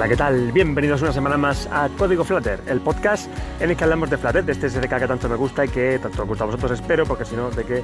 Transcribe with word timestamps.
Hola, 0.00 0.08
¿qué 0.08 0.16
tal? 0.16 0.50
Bienvenidos 0.52 1.02
una 1.02 1.12
semana 1.12 1.36
más 1.36 1.68
a 1.70 1.90
Código 1.90 2.24
Flutter, 2.24 2.62
el 2.68 2.80
podcast 2.80 3.30
en 3.60 3.68
el 3.68 3.76
que 3.76 3.84
hablamos 3.84 4.08
de 4.08 4.16
Flutter, 4.16 4.42
de 4.42 4.52
este 4.52 4.70
SDK 4.70 4.98
que 4.98 5.06
tanto 5.06 5.28
me 5.28 5.36
gusta 5.36 5.66
y 5.66 5.68
que 5.68 5.98
tanto 5.98 6.22
os 6.22 6.26
gusta 6.26 6.44
a 6.44 6.46
vosotros, 6.46 6.70
espero, 6.70 7.04
porque 7.04 7.26
si 7.26 7.36
no, 7.36 7.50
de 7.50 7.62
que 7.64 7.82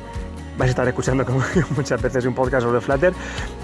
vais 0.57 0.71
a 0.71 0.71
estar 0.71 0.89
escuchando 0.89 1.27
como 1.27 1.43
muchas 1.77 2.01
veces 2.01 2.25
un 2.25 2.33
podcast 2.33 2.65
sobre 2.65 2.81
Flutter, 2.81 3.13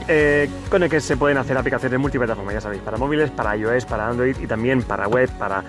eh, 0.06 0.50
con 0.68 0.82
el 0.82 0.90
que 0.90 1.00
se 1.00 1.16
pueden 1.16 1.38
hacer 1.38 1.56
aplicaciones 1.56 1.98
multiplataforma, 1.98 2.52
ya 2.52 2.60
sabéis, 2.60 2.82
para 2.82 2.98
móviles, 2.98 3.30
para 3.30 3.56
iOS, 3.56 3.86
para 3.86 4.08
Android 4.08 4.36
y 4.38 4.46
también 4.46 4.82
para 4.82 5.08
web, 5.08 5.30
para, 5.38 5.64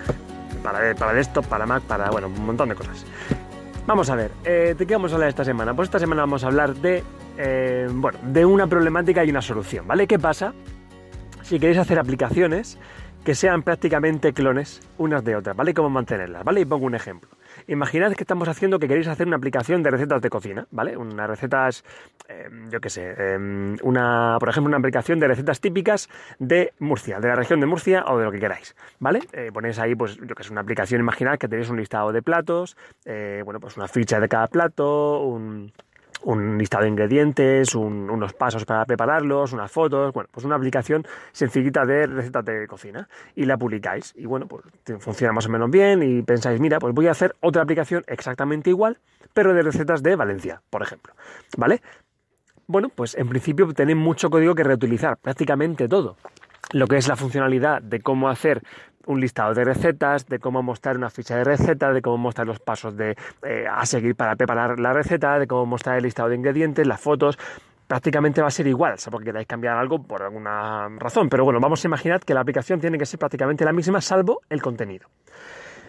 para, 0.62 0.94
para 0.94 1.14
desktop, 1.14 1.46
para 1.46 1.64
Mac, 1.64 1.84
para, 1.84 2.10
bueno, 2.10 2.26
un 2.26 2.44
montón 2.44 2.68
de 2.68 2.74
cosas. 2.74 3.06
Vamos 3.86 4.10
a 4.10 4.14
ver, 4.14 4.30
eh, 4.44 4.74
¿de 4.76 4.86
qué 4.86 4.92
vamos 4.92 5.10
a 5.10 5.14
hablar 5.14 5.30
esta 5.30 5.46
semana? 5.46 5.72
Pues 5.72 5.86
esta 5.86 5.98
semana 5.98 6.20
vamos 6.20 6.44
a 6.44 6.48
hablar 6.48 6.74
de, 6.74 7.02
eh, 7.38 7.88
bueno, 7.90 8.18
de 8.24 8.44
una 8.44 8.66
problemática 8.66 9.24
y 9.24 9.30
una 9.30 9.40
solución, 9.40 9.86
¿vale? 9.86 10.06
¿Qué 10.06 10.18
pasa 10.18 10.52
si 11.44 11.60
queréis 11.60 11.78
hacer 11.78 11.98
aplicaciones 11.98 12.78
que 13.22 13.34
sean 13.34 13.62
prácticamente 13.62 14.32
clones 14.32 14.80
unas 14.98 15.24
de 15.24 15.36
otras, 15.36 15.56
¿vale? 15.56 15.72
¿Cómo 15.72 15.88
mantenerlas? 15.90 16.44
¿Vale? 16.44 16.60
Y 16.60 16.64
pongo 16.64 16.86
un 16.86 16.94
ejemplo. 16.94 17.30
Imaginad 17.66 18.12
que 18.12 18.22
estamos 18.22 18.48
haciendo 18.48 18.78
que 18.78 18.88
queréis 18.88 19.08
hacer 19.08 19.26
una 19.26 19.36
aplicación 19.36 19.82
de 19.82 19.90
recetas 19.90 20.20
de 20.20 20.28
cocina, 20.28 20.66
¿vale? 20.70 20.96
Unas 20.96 21.28
recetas, 21.28 21.84
eh, 22.28 22.48
yo 22.70 22.80
qué 22.80 22.90
sé, 22.90 23.14
eh, 23.16 23.76
una, 23.82 24.36
por 24.40 24.48
ejemplo, 24.48 24.68
una 24.68 24.78
aplicación 24.78 25.20
de 25.20 25.28
recetas 25.28 25.60
típicas 25.60 26.08
de 26.38 26.72
Murcia, 26.80 27.20
de 27.20 27.28
la 27.28 27.36
región 27.36 27.60
de 27.60 27.66
Murcia 27.66 28.04
o 28.08 28.18
de 28.18 28.24
lo 28.24 28.32
que 28.32 28.40
queráis, 28.40 28.74
¿vale? 28.98 29.20
Eh, 29.32 29.50
ponéis 29.52 29.78
ahí, 29.78 29.94
pues, 29.94 30.16
yo 30.16 30.34
que 30.34 30.44
sé, 30.44 30.52
una 30.52 30.62
aplicación, 30.62 31.00
imaginad 31.00 31.38
que 31.38 31.48
tenéis 31.48 31.70
un 31.70 31.76
listado 31.76 32.12
de 32.12 32.22
platos, 32.22 32.76
bueno, 33.04 33.60
pues 33.60 33.76
una 33.76 33.88
ficha 33.88 34.18
de 34.18 34.28
cada 34.28 34.48
plato, 34.48 35.22
un 35.22 35.72
un 36.24 36.58
listado 36.58 36.84
de 36.84 36.90
ingredientes, 36.90 37.74
unos 37.74 38.32
pasos 38.34 38.64
para 38.64 38.84
prepararlos, 38.84 39.52
unas 39.52 39.70
fotos, 39.70 40.12
bueno, 40.12 40.28
pues 40.32 40.44
una 40.44 40.56
aplicación 40.56 41.06
sencillita 41.32 41.84
de 41.84 42.06
recetas 42.06 42.44
de 42.44 42.66
cocina. 42.66 43.08
Y 43.34 43.44
la 43.44 43.56
publicáis. 43.56 44.12
Y 44.16 44.26
bueno, 44.26 44.46
pues 44.46 44.64
funciona 44.98 45.32
más 45.32 45.46
o 45.46 45.50
menos 45.50 45.70
bien 45.70 46.02
y 46.02 46.22
pensáis, 46.22 46.60
mira, 46.60 46.78
pues 46.78 46.94
voy 46.94 47.06
a 47.06 47.12
hacer 47.12 47.34
otra 47.40 47.62
aplicación 47.62 48.04
exactamente 48.06 48.70
igual, 48.70 48.98
pero 49.32 49.54
de 49.54 49.62
recetas 49.62 50.02
de 50.02 50.16
Valencia, 50.16 50.62
por 50.70 50.82
ejemplo, 50.82 51.14
¿vale? 51.56 51.82
Bueno, 52.66 52.88
pues 52.88 53.14
en 53.14 53.28
principio 53.28 53.66
tenéis 53.74 53.98
mucho 53.98 54.30
código 54.30 54.54
que 54.54 54.64
reutilizar, 54.64 55.18
prácticamente 55.18 55.88
todo. 55.88 56.16
Lo 56.72 56.86
que 56.86 56.96
es 56.96 57.08
la 57.08 57.16
funcionalidad 57.16 57.82
de 57.82 58.00
cómo 58.00 58.30
hacer 58.30 58.62
un 59.06 59.20
listado 59.20 59.54
de 59.54 59.64
recetas, 59.64 60.26
de 60.26 60.38
cómo 60.38 60.62
mostrar 60.62 60.96
una 60.96 61.10
ficha 61.10 61.36
de 61.36 61.44
receta, 61.44 61.92
de 61.92 62.02
cómo 62.02 62.18
mostrar 62.18 62.46
los 62.46 62.60
pasos 62.60 62.96
de, 62.96 63.16
eh, 63.42 63.66
a 63.70 63.84
seguir 63.86 64.14
para 64.16 64.36
preparar 64.36 64.78
la 64.80 64.92
receta, 64.92 65.38
de 65.38 65.46
cómo 65.46 65.66
mostrar 65.66 65.96
el 65.96 66.04
listado 66.04 66.28
de 66.28 66.36
ingredientes, 66.36 66.86
las 66.86 67.00
fotos. 67.00 67.38
Prácticamente 67.86 68.40
va 68.40 68.48
a 68.48 68.50
ser 68.50 68.66
igual, 68.66 68.98
salvo 68.98 69.18
que 69.18 69.26
queráis 69.26 69.46
cambiar 69.46 69.76
algo 69.76 70.02
por 70.02 70.22
alguna 70.22 70.88
razón. 70.98 71.28
Pero 71.28 71.44
bueno, 71.44 71.60
vamos 71.60 71.84
a 71.84 71.88
imaginar 71.88 72.20
que 72.20 72.34
la 72.34 72.40
aplicación 72.40 72.80
tiene 72.80 72.98
que 72.98 73.06
ser 73.06 73.18
prácticamente 73.18 73.64
la 73.64 73.72
misma, 73.72 74.00
salvo 74.00 74.40
el 74.48 74.62
contenido. 74.62 75.08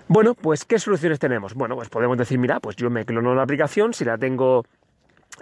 Bueno, 0.07 0.35
pues 0.35 0.66
¿qué 0.66 0.77
soluciones 0.77 1.17
tenemos? 1.17 1.55
Bueno, 1.55 1.75
pues 1.75 1.89
podemos 1.89 2.17
decir, 2.17 2.38
mira, 2.38 2.59
pues 2.59 2.75
yo 2.75 2.89
me 2.89 3.05
clono 3.05 3.33
la 3.33 3.41
aplicación, 3.41 3.94
si 3.94 4.05
la 4.05 4.17
tengo 4.17 4.63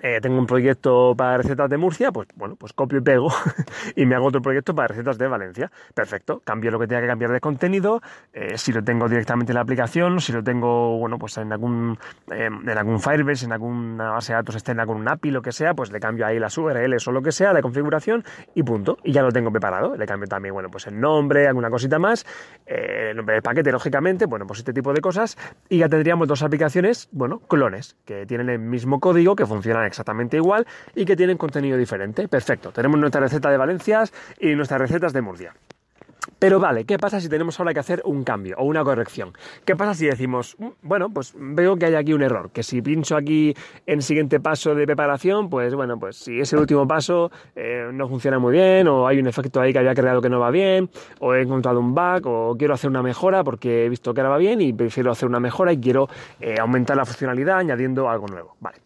eh, 0.01 0.19
tengo 0.21 0.37
un 0.37 0.47
proyecto 0.47 1.13
para 1.15 1.37
recetas 1.37 1.69
de 1.69 1.77
Murcia, 1.77 2.11
pues 2.11 2.27
bueno, 2.35 2.55
pues 2.55 2.73
copio 2.73 2.99
y 2.99 3.01
pego 3.01 3.29
y 3.95 4.05
me 4.05 4.15
hago 4.15 4.27
otro 4.27 4.41
proyecto 4.41 4.73
para 4.73 4.89
recetas 4.89 5.17
de 5.17 5.27
Valencia. 5.27 5.71
Perfecto, 5.93 6.41
cambio 6.43 6.71
lo 6.71 6.79
que 6.79 6.87
tenga 6.87 7.01
que 7.01 7.07
cambiar 7.07 7.31
de 7.31 7.39
contenido, 7.39 8.01
eh, 8.33 8.57
si 8.57 8.73
lo 8.73 8.83
tengo 8.83 9.07
directamente 9.07 9.51
en 9.51 9.55
la 9.55 9.61
aplicación, 9.61 10.19
si 10.19 10.33
lo 10.33 10.43
tengo, 10.43 10.97
bueno, 10.97 11.17
pues 11.17 11.37
en 11.37 11.51
algún, 11.51 11.97
eh, 12.31 12.47
en 12.47 12.77
algún 12.77 12.99
Firebase, 12.99 13.45
en 13.45 13.53
alguna 13.53 14.11
base 14.11 14.33
de 14.33 14.37
datos 14.37 14.55
externa 14.55 14.85
con 14.85 14.97
un 14.97 15.07
API, 15.07 15.31
lo 15.31 15.41
que 15.41 15.51
sea, 15.51 15.73
pues 15.73 15.91
le 15.91 15.99
cambio 15.99 16.25
ahí 16.25 16.39
las 16.39 16.57
URLs 16.57 17.07
o 17.07 17.11
lo 17.11 17.21
que 17.21 17.31
sea, 17.31 17.53
la 17.53 17.61
configuración 17.61 18.23
y 18.55 18.63
punto. 18.63 18.97
Y 19.03 19.11
ya 19.11 19.21
lo 19.21 19.31
tengo 19.31 19.51
preparado. 19.51 19.95
Le 19.95 20.05
cambio 20.05 20.27
también, 20.27 20.53
bueno, 20.53 20.69
pues 20.69 20.87
el 20.87 20.99
nombre, 20.99 21.47
alguna 21.47 21.69
cosita 21.69 21.99
más, 21.99 22.25
el 22.65 23.15
nombre 23.15 23.35
del 23.35 23.43
paquete, 23.43 23.71
lógicamente, 23.71 24.25
bueno, 24.25 24.47
pues 24.47 24.59
este 24.59 24.73
tipo 24.73 24.93
de 24.93 25.01
cosas 25.01 25.37
y 25.69 25.79
ya 25.79 25.89
tendríamos 25.89 26.27
dos 26.27 26.43
aplicaciones, 26.43 27.09
bueno, 27.11 27.39
clones, 27.39 27.95
que 28.05 28.25
tienen 28.25 28.49
el 28.49 28.59
mismo 28.59 28.99
código, 28.99 29.35
que 29.35 29.45
funcionan 29.45 29.82
exactamente 29.85 30.37
igual 30.37 30.65
y 30.95 31.05
que 31.05 31.15
tienen 31.15 31.37
contenido 31.37 31.77
diferente. 31.77 32.27
Perfecto, 32.27 32.71
tenemos 32.71 32.99
nuestra 32.99 33.21
receta 33.21 33.49
de 33.49 33.57
Valencias 33.57 34.13
y 34.39 34.55
nuestras 34.55 34.81
recetas 34.81 35.13
de 35.13 35.21
Murcia. 35.21 35.53
Pero 36.39 36.59
vale, 36.59 36.85
¿qué 36.85 36.97
pasa 36.97 37.19
si 37.19 37.29
tenemos 37.29 37.59
ahora 37.59 37.73
que 37.73 37.79
hacer 37.79 38.01
un 38.05 38.23
cambio 38.23 38.55
o 38.57 38.65
una 38.65 38.83
corrección? 38.83 39.33
¿Qué 39.65 39.75
pasa 39.75 39.93
si 39.93 40.05
decimos, 40.05 40.55
mm, 40.59 40.67
bueno, 40.81 41.09
pues 41.09 41.33
veo 41.37 41.75
que 41.75 41.85
hay 41.85 41.95
aquí 41.95 42.13
un 42.13 42.21
error, 42.21 42.51
que 42.51 42.63
si 42.63 42.81
pincho 42.81 43.15
aquí 43.15 43.53
en 43.85 44.01
siguiente 44.01 44.39
paso 44.39 44.75
de 44.75 44.85
preparación, 44.85 45.49
pues 45.49 45.73
bueno, 45.75 45.97
pues 45.99 46.17
si 46.17 46.39
ese 46.39 46.57
último 46.57 46.87
paso 46.87 47.31
eh, 47.55 47.89
no 47.93 48.07
funciona 48.07 48.39
muy 48.39 48.53
bien, 48.53 48.87
o 48.87 49.07
hay 49.07 49.19
un 49.19 49.27
efecto 49.27 49.59
ahí 49.61 49.73
que 49.73 49.79
había 49.79 49.93
creado 49.93 50.21
que 50.21 50.29
no 50.29 50.39
va 50.39 50.51
bien, 50.51 50.89
o 51.19 51.33
he 51.33 51.41
encontrado 51.41 51.79
un 51.79 51.93
bug, 51.93 52.25
o 52.25 52.55
quiero 52.57 52.73
hacer 52.73 52.89
una 52.89 53.01
mejora 53.01 53.43
porque 53.43 53.85
he 53.85 53.89
visto 53.89 54.13
que 54.13 54.21
ahora 54.21 54.31
va 54.31 54.37
bien 54.37 54.61
y 54.61 54.73
prefiero 54.73 55.11
hacer 55.11 55.27
una 55.27 55.39
mejora 55.39 55.71
y 55.73 55.79
quiero 55.79 56.07
eh, 56.39 56.55
aumentar 56.59 56.97
la 56.97 57.05
funcionalidad 57.05 57.57
añadiendo 57.57 58.09
algo 58.09 58.27
nuevo. 58.27 58.55
Vale. 58.59 58.77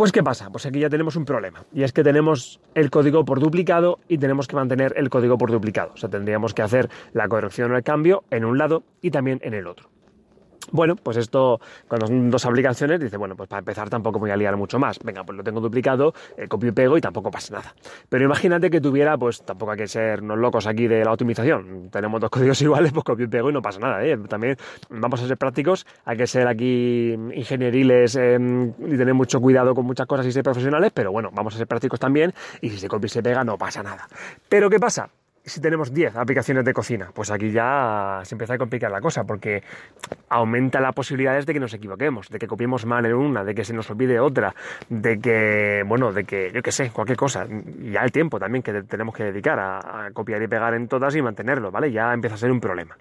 Pues 0.00 0.12
¿qué 0.12 0.22
pasa? 0.22 0.48
Pues 0.48 0.64
aquí 0.64 0.80
ya 0.80 0.88
tenemos 0.88 1.14
un 1.16 1.26
problema 1.26 1.66
y 1.74 1.82
es 1.82 1.92
que 1.92 2.02
tenemos 2.02 2.58
el 2.74 2.88
código 2.88 3.22
por 3.26 3.38
duplicado 3.38 3.98
y 4.08 4.16
tenemos 4.16 4.48
que 4.48 4.56
mantener 4.56 4.94
el 4.96 5.10
código 5.10 5.36
por 5.36 5.50
duplicado. 5.50 5.92
O 5.92 5.98
sea, 5.98 6.08
tendríamos 6.08 6.54
que 6.54 6.62
hacer 6.62 6.88
la 7.12 7.28
corrección 7.28 7.70
o 7.70 7.76
el 7.76 7.82
cambio 7.82 8.24
en 8.30 8.46
un 8.46 8.56
lado 8.56 8.82
y 9.02 9.10
también 9.10 9.40
en 9.42 9.52
el 9.52 9.66
otro. 9.66 9.90
Bueno, 10.72 10.96
pues 10.96 11.16
esto, 11.16 11.60
cuando 11.88 12.06
son 12.06 12.30
dos 12.30 12.46
aplicaciones, 12.46 13.00
dice, 13.00 13.16
bueno, 13.16 13.36
pues 13.36 13.48
para 13.48 13.60
empezar 13.60 13.90
tampoco 13.90 14.18
voy 14.18 14.30
a 14.30 14.36
liar 14.36 14.56
mucho 14.56 14.78
más. 14.78 14.98
Venga, 15.02 15.24
pues 15.24 15.36
lo 15.36 15.44
tengo 15.44 15.60
duplicado, 15.60 16.14
eh, 16.36 16.48
copio 16.48 16.70
y 16.70 16.72
pego 16.72 16.96
y 16.96 17.00
tampoco 17.00 17.30
pasa 17.30 17.54
nada. 17.54 17.74
Pero 18.08 18.24
imagínate 18.24 18.70
que 18.70 18.80
tuviera, 18.80 19.16
pues 19.18 19.42
tampoco 19.42 19.72
hay 19.72 19.78
que 19.78 19.88
ser 19.88 20.22
unos 20.22 20.38
locos 20.38 20.66
aquí 20.66 20.86
de 20.86 21.04
la 21.04 21.12
optimización. 21.12 21.90
Tenemos 21.90 22.20
dos 22.20 22.30
códigos 22.40 22.60
iguales, 22.62 22.92
pues 22.92 23.04
copio 23.04 23.26
y 23.26 23.28
pego 23.28 23.50
y 23.50 23.52
no 23.52 23.62
pasa 23.62 23.80
nada. 23.80 24.04
¿eh? 24.04 24.16
También 24.28 24.56
vamos 24.88 25.22
a 25.22 25.26
ser 25.26 25.36
prácticos, 25.36 25.86
hay 26.04 26.16
que 26.16 26.26
ser 26.26 26.46
aquí 26.46 27.12
ingenieriles 27.34 28.16
em, 28.16 28.72
y 28.78 28.96
tener 28.96 29.14
mucho 29.14 29.40
cuidado 29.40 29.74
con 29.74 29.84
muchas 29.84 30.06
cosas 30.06 30.26
y 30.26 30.32
ser 30.32 30.42
profesionales, 30.42 30.92
pero 30.94 31.12
bueno, 31.12 31.30
vamos 31.32 31.54
a 31.54 31.58
ser 31.58 31.66
prácticos 31.66 31.98
también 31.98 32.32
y 32.60 32.70
si 32.70 32.78
se 32.78 32.88
copia 32.88 33.06
y 33.06 33.10
se 33.10 33.22
pega 33.22 33.44
no 33.44 33.58
pasa 33.58 33.82
nada. 33.82 34.08
Pero 34.48 34.70
¿qué 34.70 34.78
pasa? 34.78 35.10
Si 35.50 35.60
tenemos 35.60 35.92
10 35.92 36.16
aplicaciones 36.16 36.64
de 36.64 36.72
cocina, 36.72 37.10
pues 37.12 37.30
aquí 37.30 37.50
ya 37.50 38.20
se 38.22 38.34
empieza 38.34 38.54
a 38.54 38.58
complicar 38.58 38.90
la 38.90 39.00
cosa, 39.00 39.24
porque 39.24 39.62
aumenta 40.28 40.80
las 40.80 40.94
posibilidades 40.94 41.44
de 41.44 41.52
que 41.52 41.60
nos 41.60 41.74
equivoquemos, 41.74 42.28
de 42.28 42.38
que 42.38 42.46
copiemos 42.46 42.86
mal 42.86 43.04
en 43.04 43.14
una, 43.14 43.44
de 43.44 43.54
que 43.54 43.64
se 43.64 43.74
nos 43.74 43.90
olvide 43.90 44.20
otra, 44.20 44.54
de 44.88 45.18
que, 45.18 45.82
bueno, 45.86 46.12
de 46.12 46.24
que, 46.24 46.52
yo 46.54 46.62
qué 46.62 46.72
sé, 46.72 46.90
cualquier 46.90 47.18
cosa. 47.18 47.46
Ya 47.82 48.02
el 48.02 48.12
tiempo 48.12 48.38
también 48.38 48.62
que 48.62 48.82
tenemos 48.84 49.14
que 49.14 49.24
dedicar 49.24 49.58
a, 49.58 50.10
copiar 50.12 50.40
y 50.42 50.48
pegar 50.48 50.74
en 50.74 50.88
todas 50.88 51.14
y 51.16 51.22
mantenerlo, 51.22 51.70
¿vale? 51.70 51.90
Ya 51.90 52.14
empieza 52.14 52.36
a 52.36 52.38
ser 52.38 52.52
un 52.52 52.60
problema. 52.60 52.96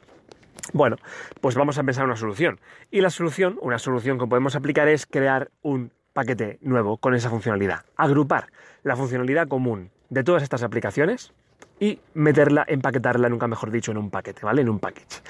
Bueno, 0.74 0.98
pues 1.42 1.56
vamos 1.56 1.78
a 1.78 1.84
pensar 1.84 2.06
una 2.06 2.16
solución. 2.16 2.60
Y 2.92 3.02
la 3.02 3.10
solución, 3.10 3.58
una 3.62 3.80
solución 3.80 4.18
que 4.20 4.28
podemos 4.28 4.56
aplicar 4.56 4.88
es 4.88 5.06
crear 5.06 5.50
un 5.62 5.92
paquete 6.14 6.58
nuevo 6.62 6.98
con 6.98 7.14
esa 7.14 7.30
funcionalidad. 7.30 7.86
Agrupar 7.96 8.48
la 8.84 8.96
funcionalidad 8.96 9.48
común 9.48 9.92
de 10.10 10.24
todas 10.24 10.44
estas 10.44 10.64
aplicaciones 10.64 11.32
y 11.80 12.00
meterla, 12.14 12.66
empaquetarla, 12.68 13.30
nunca 13.30 13.48
mejor 13.48 13.72
dicho, 13.72 13.92
en 13.92 13.98
un 13.98 14.10
paquete, 14.10 14.42
¿vale? 14.44 14.62
En 14.62 14.70
un 14.70 14.80
package. 14.80 15.22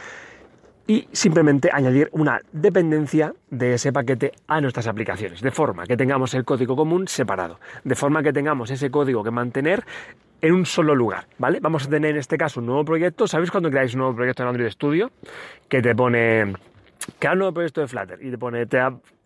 Y 0.87 1.07
simplemente 1.11 1.69
añadir 1.71 2.09
una 2.13 2.41
dependencia 2.51 3.33
de 3.51 3.75
ese 3.75 3.93
paquete 3.93 4.31
a 4.47 4.59
nuestras 4.59 4.87
aplicaciones, 4.87 5.41
de 5.41 5.51
forma 5.51 5.85
que 5.85 5.95
tengamos 5.95 6.33
el 6.33 6.45
código 6.45 6.75
común 6.75 7.07
separado, 7.07 7.59
de 7.83 7.93
forma 7.93 8.23
que 8.23 8.33
tengamos 8.33 8.71
ese 8.71 8.89
código 8.89 9.23
que 9.23 9.29
mantener 9.29 9.83
en 10.41 10.53
un 10.53 10.65
solo 10.65 10.95
lugar, 10.95 11.27
¿vale? 11.37 11.59
Vamos 11.59 11.85
a 11.85 11.89
tener 11.89 12.11
en 12.11 12.17
este 12.17 12.37
caso 12.37 12.59
un 12.59 12.65
nuevo 12.65 12.85
proyecto. 12.85 13.27
¿Sabéis 13.27 13.51
cuando 13.51 13.69
creáis 13.69 13.93
un 13.93 13.99
nuevo 13.99 14.15
proyecto 14.15 14.41
en 14.43 14.49
Android 14.49 14.69
Studio? 14.71 15.11
Que 15.67 15.81
te 15.81 15.93
pone 15.93 16.53
crear 17.19 17.33
un 17.33 17.39
nuevo 17.39 17.53
proyecto 17.53 17.81
de 17.81 17.87
Flutter 17.87 18.19
y 18.21 18.31
te 18.31 18.37
pone 18.37 18.65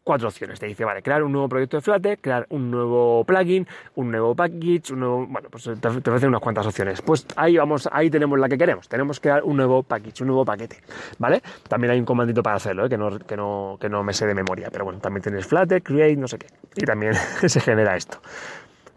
cuatro 0.03 0.27
opciones. 0.27 0.59
Te 0.59 0.67
dice, 0.67 0.85
vale, 0.85 1.01
crear 1.01 1.23
un 1.23 1.31
nuevo 1.31 1.49
proyecto 1.49 1.77
de 1.77 1.81
Flutter, 1.81 2.19
crear 2.19 2.45
un 2.49 2.69
nuevo 2.69 3.23
plugin, 3.25 3.67
un 3.95 4.11
nuevo 4.11 4.35
package, 4.35 4.91
un 4.91 4.99
nuevo. 4.99 5.27
Bueno, 5.27 5.49
pues 5.49 5.69
te, 5.79 5.87
ofrece 5.87 6.27
unas 6.27 6.41
cuantas 6.41 6.65
opciones. 6.67 7.01
Pues 7.01 7.25
ahí 7.35 7.57
vamos, 7.57 7.89
ahí 7.91 8.09
tenemos 8.09 8.39
la 8.39 8.49
que 8.49 8.57
queremos. 8.57 8.87
Tenemos 8.87 9.19
que 9.19 9.29
crear 9.29 9.43
un 9.43 9.57
nuevo 9.57 9.83
package, 9.83 10.21
un 10.21 10.27
nuevo 10.27 10.45
paquete. 10.45 10.77
¿Vale? 11.19 11.41
También 11.67 11.91
hay 11.91 11.99
un 11.99 12.05
comandito 12.05 12.43
para 12.43 12.57
hacerlo, 12.57 12.85
¿eh? 12.85 12.89
que, 12.89 12.97
no, 12.97 13.17
que, 13.19 13.37
no, 13.37 13.77
que 13.79 13.89
no 13.89 14.03
me 14.03 14.13
sé 14.13 14.25
de 14.27 14.35
memoria. 14.35 14.69
Pero 14.71 14.85
bueno, 14.85 14.99
también 14.99 15.23
tienes 15.23 15.45
Flutter, 15.45 15.81
create, 15.81 16.17
no 16.17 16.27
sé 16.27 16.37
qué. 16.37 16.47
Y 16.75 16.85
también 16.85 17.13
se 17.47 17.59
genera 17.59 17.95
esto. 17.95 18.19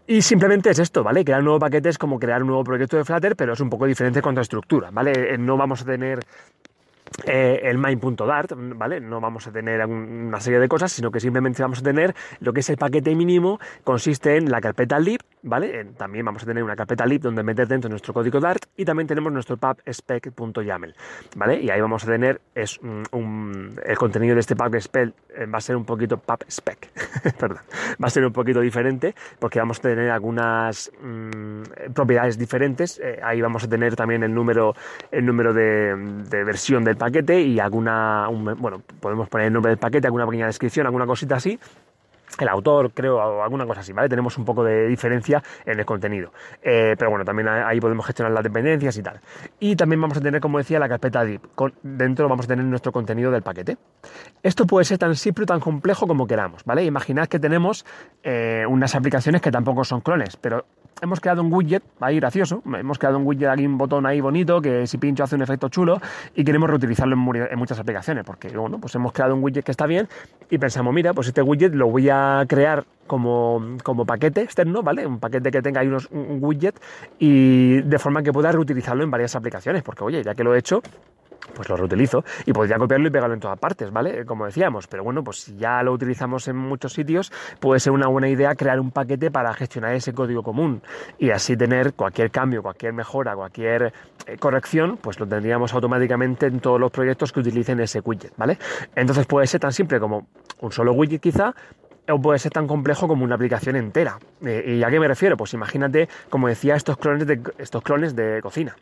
Y 0.09 0.21
simplemente 0.21 0.69
es 0.69 0.79
esto, 0.79 1.03
¿vale? 1.03 1.25
Crear 1.25 1.39
un 1.39 1.45
nuevo 1.45 1.59
paquete 1.59 1.89
es 1.89 1.97
como 1.97 2.17
crear 2.17 2.41
un 2.41 2.47
nuevo 2.47 2.63
proyecto 2.63 2.95
de 2.95 3.03
Flutter, 3.03 3.35
pero 3.35 3.53
es 3.53 3.59
un 3.59 3.69
poco 3.69 3.85
diferente 3.85 4.21
con 4.21 4.35
la 4.35 4.41
estructura, 4.41 4.89
¿vale? 4.89 5.33
Eh, 5.33 5.37
no 5.37 5.57
vamos 5.57 5.81
a 5.81 5.85
tener 5.85 6.19
eh, 7.25 7.61
el 7.63 7.77
main.dart, 7.77 8.53
¿vale? 8.55 8.99
No 8.99 9.19
vamos 9.19 9.47
a 9.47 9.51
tener 9.51 9.85
una 9.85 10.39
serie 10.39 10.59
de 10.59 10.67
cosas, 10.67 10.91
sino 10.91 11.11
que 11.11 11.19
simplemente 11.19 11.61
vamos 11.61 11.79
a 11.79 11.83
tener 11.83 12.15
lo 12.39 12.53
que 12.53 12.61
es 12.61 12.69
el 12.69 12.77
paquete 12.77 13.15
mínimo, 13.15 13.59
consiste 13.83 14.37
en 14.37 14.49
la 14.49 14.61
carpeta 14.61 14.99
lib, 14.99 15.21
¿vale? 15.47 15.85
también 15.97 16.25
vamos 16.25 16.43
a 16.43 16.45
tener 16.45 16.63
una 16.63 16.75
carpeta 16.75 17.05
lib 17.05 17.21
donde 17.21 17.43
meter 17.43 17.67
dentro 17.67 17.89
nuestro 17.89 18.13
código 18.13 18.39
Dart 18.39 18.65
y 18.75 18.85
también 18.85 19.07
tenemos 19.07 19.31
nuestro 19.31 19.57
pubspec.yaml, 19.57 20.93
¿vale? 21.35 21.61
Y 21.61 21.69
ahí 21.69 21.81
vamos 21.81 22.03
a 22.03 22.07
tener 22.07 22.41
es 22.53 22.79
el 22.81 23.97
contenido 23.97 24.35
de 24.35 24.41
este 24.41 24.55
pubspec 24.55 25.13
eh, 25.37 25.45
va 25.45 25.59
a 25.59 25.61
ser 25.61 25.75
un 25.75 25.85
poquito 25.85 26.17
pubspec, 26.17 26.89
perdón, 27.39 27.59
va 28.01 28.07
a 28.07 28.09
ser 28.09 28.25
un 28.25 28.33
poquito 28.33 28.59
diferente 28.59 29.15
porque 29.39 29.59
vamos 29.59 29.79
a 29.79 29.81
tener 29.83 30.09
algunas 30.09 30.91
mm, 31.01 31.93
propiedades 31.93 32.37
diferentes. 32.37 32.99
Eh, 32.99 33.19
ahí 33.23 33.41
vamos 33.41 33.63
a 33.63 33.69
tener 33.69 33.95
también 33.95 34.23
el 34.23 34.33
número, 34.33 34.73
el 35.11 35.25
número 35.25 35.53
de, 35.53 35.95
versión 36.43 36.83
del 36.83 36.97
paquete 36.97 37.41
y 37.41 37.59
alguna, 37.59 38.27
bueno, 38.29 38.81
podemos 38.99 39.29
poner 39.29 39.47
el 39.47 39.53
nombre 39.53 39.69
del 39.69 39.79
paquete, 39.79 40.07
alguna 40.07 40.25
pequeña 40.25 40.47
descripción, 40.47 40.85
alguna 40.85 41.05
cosita 41.05 41.35
así 41.35 41.59
el 42.39 42.49
autor, 42.49 42.91
creo, 42.93 43.17
o 43.17 43.43
alguna 43.43 43.65
cosa 43.65 43.81
así, 43.81 43.93
¿vale? 43.93 44.09
Tenemos 44.09 44.37
un 44.37 44.45
poco 44.45 44.63
de 44.63 44.87
diferencia 44.87 45.41
en 45.65 45.79
el 45.79 45.85
contenido. 45.85 46.31
Eh, 46.61 46.95
pero 46.97 47.09
bueno, 47.09 47.25
también 47.25 47.47
ahí 47.47 47.79
podemos 47.79 48.05
gestionar 48.05 48.31
las 48.31 48.43
dependencias 48.43 48.97
y 48.97 49.03
tal. 49.03 49.19
Y 49.59 49.75
también 49.75 50.01
vamos 50.01 50.17
a 50.17 50.21
tener, 50.21 50.41
como 50.41 50.57
decía, 50.57 50.79
la 50.79 50.89
carpeta 50.89 51.23
DIP. 51.23 51.43
dentro 51.83 52.27
vamos 52.29 52.45
a 52.45 52.47
tener 52.49 52.65
nuestro 52.65 52.91
contenido 52.91 53.31
del 53.31 53.41
paquete. 53.41 53.77
Esto 54.43 54.65
puede 54.65 54.85
ser 54.85 54.97
tan 54.97 55.15
simple 55.15 55.43
o 55.43 55.45
tan 55.45 55.59
complejo 55.59 56.07
como 56.07 56.27
queramos, 56.27 56.63
¿vale? 56.65 56.83
Imaginad 56.83 57.27
que 57.27 57.39
tenemos 57.39 57.85
eh, 58.23 58.65
unas 58.67 58.95
aplicaciones 58.95 59.41
que 59.41 59.51
tampoco 59.51 59.83
son 59.83 60.01
clones, 60.01 60.37
pero 60.37 60.65
hemos 61.01 61.19
creado 61.19 61.41
un 61.41 61.53
widget, 61.53 61.83
ahí 61.99 62.17
gracioso, 62.17 62.61
hemos 62.65 62.97
creado 62.97 63.17
un 63.17 63.25
widget 63.25 63.49
aquí, 63.49 63.65
un 63.65 63.77
botón 63.77 64.05
ahí 64.05 64.21
bonito, 64.21 64.61
que 64.61 64.87
si 64.87 64.97
pincho 64.97 65.23
hace 65.23 65.35
un 65.35 65.41
efecto 65.41 65.69
chulo 65.69 65.99
y 66.35 66.43
queremos 66.43 66.69
reutilizarlo 66.69 67.15
en, 67.15 67.59
muchas 67.59 67.79
aplicaciones, 67.79 68.23
porque 68.23 68.49
bueno, 68.49 68.79
pues 68.79 68.95
hemos 68.95 69.11
creado 69.11 69.35
un 69.35 69.43
widget 69.43 69.63
que 69.63 69.71
está 69.71 69.85
bien 69.85 70.07
y 70.49 70.57
pensamos, 70.57 70.93
mira, 70.93 71.13
pues 71.13 71.27
este 71.27 71.41
widget 71.41 71.73
lo 71.73 71.87
voy 71.87 72.09
a 72.09 72.43
crear 72.47 72.85
como, 73.05 73.77
como 73.83 74.05
paquete 74.05 74.41
externo, 74.41 74.83
¿vale? 74.83 75.05
Un 75.05 75.19
paquete 75.19 75.51
que 75.51 75.61
tenga 75.61 75.81
ahí 75.81 75.87
unos, 75.87 76.09
un 76.11 76.39
widget 76.41 76.79
y 77.19 77.81
de 77.81 77.99
forma 77.99 78.23
que 78.23 78.33
pueda 78.33 78.51
reutilizarlo 78.51 79.03
en 79.03 79.11
varias 79.11 79.35
aplicaciones, 79.35 79.83
porque 79.83 80.03
oye, 80.03 80.23
ya 80.23 80.35
que 80.35 80.43
lo 80.43 80.55
he 80.55 80.59
hecho, 80.59 80.81
pues 81.53 81.69
lo 81.69 81.77
reutilizo 81.77 82.23
y 82.45 82.53
podría 82.53 82.77
copiarlo 82.77 83.07
y 83.07 83.11
pegarlo 83.11 83.33
en 83.33 83.39
todas 83.39 83.59
partes, 83.59 83.91
¿vale? 83.91 84.25
Como 84.25 84.45
decíamos, 84.45 84.87
pero 84.87 85.03
bueno, 85.03 85.23
pues 85.23 85.41
si 85.41 85.57
ya 85.57 85.81
lo 85.83 85.93
utilizamos 85.93 86.47
en 86.47 86.55
muchos 86.55 86.93
sitios, 86.93 87.31
puede 87.59 87.79
ser 87.79 87.93
una 87.93 88.07
buena 88.07 88.29
idea 88.29 88.55
crear 88.55 88.79
un 88.79 88.91
paquete 88.91 89.31
para 89.31 89.53
gestionar 89.53 89.93
ese 89.93 90.13
código 90.13 90.43
común 90.43 90.81
y 91.17 91.31
así 91.31 91.57
tener 91.57 91.93
cualquier 91.93 92.31
cambio, 92.31 92.61
cualquier 92.61 92.93
mejora, 92.93 93.35
cualquier 93.35 93.93
eh, 94.25 94.37
corrección, 94.37 94.97
pues 94.97 95.19
lo 95.19 95.27
tendríamos 95.27 95.73
automáticamente 95.73 96.47
en 96.47 96.59
todos 96.59 96.79
los 96.79 96.91
proyectos 96.91 97.31
que 97.31 97.39
utilicen 97.39 97.79
ese 97.79 98.01
widget, 98.01 98.33
¿vale? 98.37 98.57
Entonces 98.95 99.25
puede 99.25 99.47
ser 99.47 99.59
tan 99.59 99.71
simple 99.71 99.99
como 99.99 100.27
un 100.61 100.71
solo 100.71 100.93
widget 100.93 101.21
quizá, 101.21 101.53
o 102.09 102.21
puede 102.21 102.39
ser 102.39 102.51
tan 102.51 102.67
complejo 102.67 103.07
como 103.07 103.25
una 103.25 103.35
aplicación 103.35 103.75
entera. 103.75 104.17
Eh, 104.45 104.77
¿Y 104.79 104.83
a 104.83 104.89
qué 104.89 104.99
me 104.99 105.07
refiero? 105.07 105.35
Pues 105.35 105.53
imagínate, 105.53 106.07
como 106.29 106.47
decía, 106.47 106.75
estos 106.75 106.97
clones 106.97 107.27
de, 107.27 107.41
estos 107.57 107.83
clones 107.83 108.15
de 108.15 108.39
cocina 108.41 108.75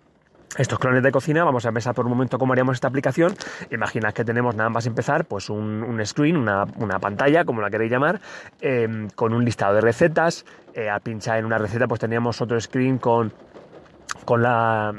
estos 0.57 0.79
clones 0.79 1.03
de 1.03 1.11
cocina, 1.11 1.43
vamos 1.43 1.65
a 1.65 1.69
empezar 1.69 1.93
por 1.93 2.05
un 2.05 2.11
momento 2.11 2.37
cómo 2.37 2.53
haríamos 2.53 2.75
esta 2.75 2.87
aplicación. 2.87 3.35
Imaginad 3.71 4.13
que 4.13 4.23
tenemos 4.23 4.55
nada 4.55 4.69
más 4.69 4.85
empezar, 4.85 5.25
pues 5.25 5.49
un, 5.49 6.01
screen, 6.05 6.37
una, 6.37 6.65
pantalla, 6.99 7.45
como 7.45 7.61
la 7.61 7.69
queréis 7.69 7.91
llamar, 7.91 8.21
em, 8.61 9.09
con 9.09 9.33
un 9.33 9.43
listado 9.43 9.75
de 9.75 9.81
recetas. 9.81 10.45
Eh, 10.73 10.89
al 10.89 11.01
pinchar 11.01 11.39
en 11.39 11.45
una 11.45 11.57
receta, 11.57 11.87
pues 11.87 11.99
teníamos 11.99 12.41
otro 12.41 12.59
screen 12.59 12.97
con 12.97 13.33
con 14.23 14.41
la 14.41 14.93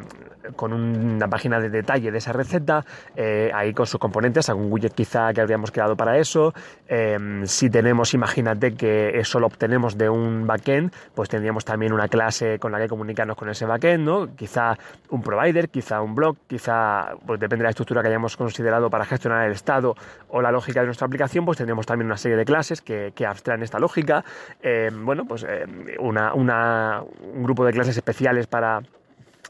con 0.55 0.73
una 0.73 1.29
página 1.29 1.59
de 1.61 1.71
detalle 1.71 2.11
de 2.11 2.19
esa 2.19 2.33
receta, 2.33 2.85
eh, 3.17 3.51
ahí 3.55 3.73
con 3.73 3.87
sus 3.87 3.99
componentes, 3.99 4.49
algún 4.49 4.71
widget 4.71 4.95
quizá 4.95 5.33
que 5.33 5.41
habríamos 5.41 5.71
creado 5.71 5.97
para 5.97 6.19
eso. 6.19 6.53
Em, 6.89 7.47
si 7.47 7.71
tenemos, 7.71 8.15
imagínate 8.15 8.75
que 8.75 9.19
eso 9.19 9.41
lo 9.41 9.47
obtenemos 9.47 9.99
de 9.99 10.09
un 10.09 10.47
backend, 10.47 10.93
pues 11.15 11.29
tendríamos 11.29 11.65
también 11.65 11.93
una 11.93 12.09
clase 12.09 12.59
con 12.59 12.73
la 12.73 12.79
que 12.79 12.89
comunicarnos 12.89 13.37
con 13.37 13.49
ese 13.49 13.67
backend, 13.67 14.05
¿no? 14.05 14.35
Quizá 14.37 14.77
un 15.11 15.23
provider, 15.23 15.69
quizá 15.69 16.01
un 16.01 16.15
blog, 16.15 16.37
quizá, 16.47 17.15
pues 17.27 17.41
depende 17.41 17.63
de 17.63 17.65
la 17.65 17.71
estructura 17.71 18.03
que 18.03 18.09
hayamos 18.09 18.37
considerado 18.37 18.91
para 18.91 19.05
gestionar 19.05 19.47
el 19.47 19.53
estado 19.53 19.95
o 20.29 20.43
la 20.43 20.51
lógica 20.51 20.81
de 20.81 20.87
nuestra 20.87 21.07
aplicación, 21.07 21.45
pues 21.45 21.59
tendríamos 21.59 21.87
también 21.87 22.07
una 22.07 22.17
serie 22.17 22.37
de 22.37 22.45
clases 22.45 22.81
que, 22.81 23.13
abstraen 23.27 23.63
esta 23.63 23.81
lógica. 23.81 24.25
Em, 24.63 25.05
bueno, 25.05 25.25
pues 25.25 25.45
em, 25.45 25.87
una, 25.99 26.33
un 26.33 27.43
grupo 27.43 27.65
de 27.65 27.73
clases 27.73 27.97
especiales 27.97 28.47
para 28.47 28.83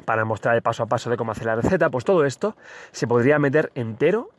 para 0.05 0.25
mostrar 0.25 0.55
el 0.57 0.63
paso 0.63 0.83
a 0.83 0.87
paso 0.87 1.11
de 1.11 1.17
cómo 1.17 1.33
hacer 1.33 1.47
la 1.47 1.57
receta, 1.57 1.91
pues 1.91 2.05
todo 2.05 2.25
esto 2.25 2.57
se 2.93 3.07
podría 3.07 3.39
meter 3.39 3.71
entero 3.75 4.31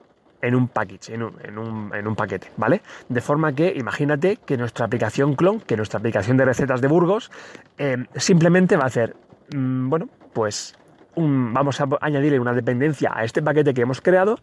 en 0.41 0.55
un 0.55 0.67
package, 0.67 1.13
en 1.13 1.23
un, 1.57 2.15
paquete, 2.15 2.51
¿vale? 2.57 2.81
De 3.09 3.21
forma 3.21 3.53
que 3.53 3.73
imagínate 3.75 4.37
que 4.37 4.55
nuestra 4.57 4.85
aplicación 4.85 5.35
clon, 5.35 5.59
que 5.61 5.75
nuestra 5.75 5.99
aplicación 5.99 6.37
de 6.37 6.45
recetas 6.45 6.79
de 6.79 6.87
Burgos, 6.87 7.31
eh, 7.77 7.97
simplemente 8.15 8.77
va 8.77 8.83
a 8.83 8.87
hacer, 8.87 9.15
mm, 9.53 9.89
bueno, 9.89 10.09
pues 10.33 10.75
vamos 11.17 11.81
a 11.81 11.87
añadirle 12.01 12.39
una 12.39 12.53
dependencia 12.53 13.11
a 13.13 13.23
este 13.23 13.41
paquete 13.41 13.73
que 13.73 13.81
hemos 13.81 14.01
creado 14.01 14.37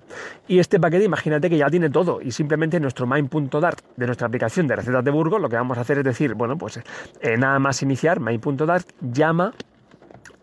y 0.48 0.58
este 0.58 0.80
paquete 0.80 1.04
imagínate 1.04 1.48
que 1.48 1.56
ya 1.56 1.70
tiene 1.70 1.88
todo 1.88 2.20
y 2.20 2.32
simplemente 2.32 2.80
nuestro 2.80 3.06
main.dart 3.06 3.78
de 3.96 4.06
nuestra 4.06 4.26
aplicación 4.26 4.66
de 4.66 4.74
recetas 4.74 5.04
de 5.04 5.10
Burgos 5.12 5.40
lo 5.40 5.48
que 5.48 5.54
vamos 5.54 5.78
a 5.78 5.82
hacer 5.82 5.98
es 5.98 6.04
decir, 6.04 6.34
bueno, 6.34 6.58
pues 6.58 6.78
eh, 6.78 7.36
nada 7.38 7.60
más 7.60 7.80
iniciar 7.82 8.18
main.dart 8.18 8.88
llama 9.00 9.52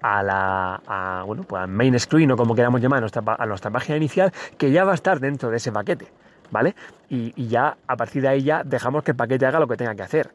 a 0.01 0.24
la 0.24 1.24
bueno, 1.25 1.44
pues 1.44 1.68
main 1.68 2.00
screen 2.00 2.31
o 2.31 2.38
como 2.38 2.56
queramos 2.56 2.81
llamar 2.81 2.98
a 2.98 3.01
nuestra, 3.01 3.24
a 3.25 3.45
nuestra 3.45 3.71
página 3.71 3.98
inicial 3.98 4.31
que 4.57 4.71
ya 4.71 4.83
va 4.83 4.92
a 4.92 4.95
estar 4.95 5.19
dentro 5.19 5.50
de 5.50 5.57
ese 5.57 5.71
paquete, 5.71 6.07
¿vale? 6.50 6.75
Y, 7.09 7.33
y, 7.36 7.48
ya 7.48 7.77
a 7.88 7.95
partir 7.95 8.21
de 8.21 8.30
ahí 8.30 8.44
ya 8.44 8.63
dejamos 8.63 9.03
que 9.03 9.12
el 9.12 9.18
paquete 9.18 9.45
haga 9.45 9.59
lo 9.59 9.68
que 9.68 9.77
tenga 9.77 9.95
que 9.95 10.03
hacer 10.03 10.31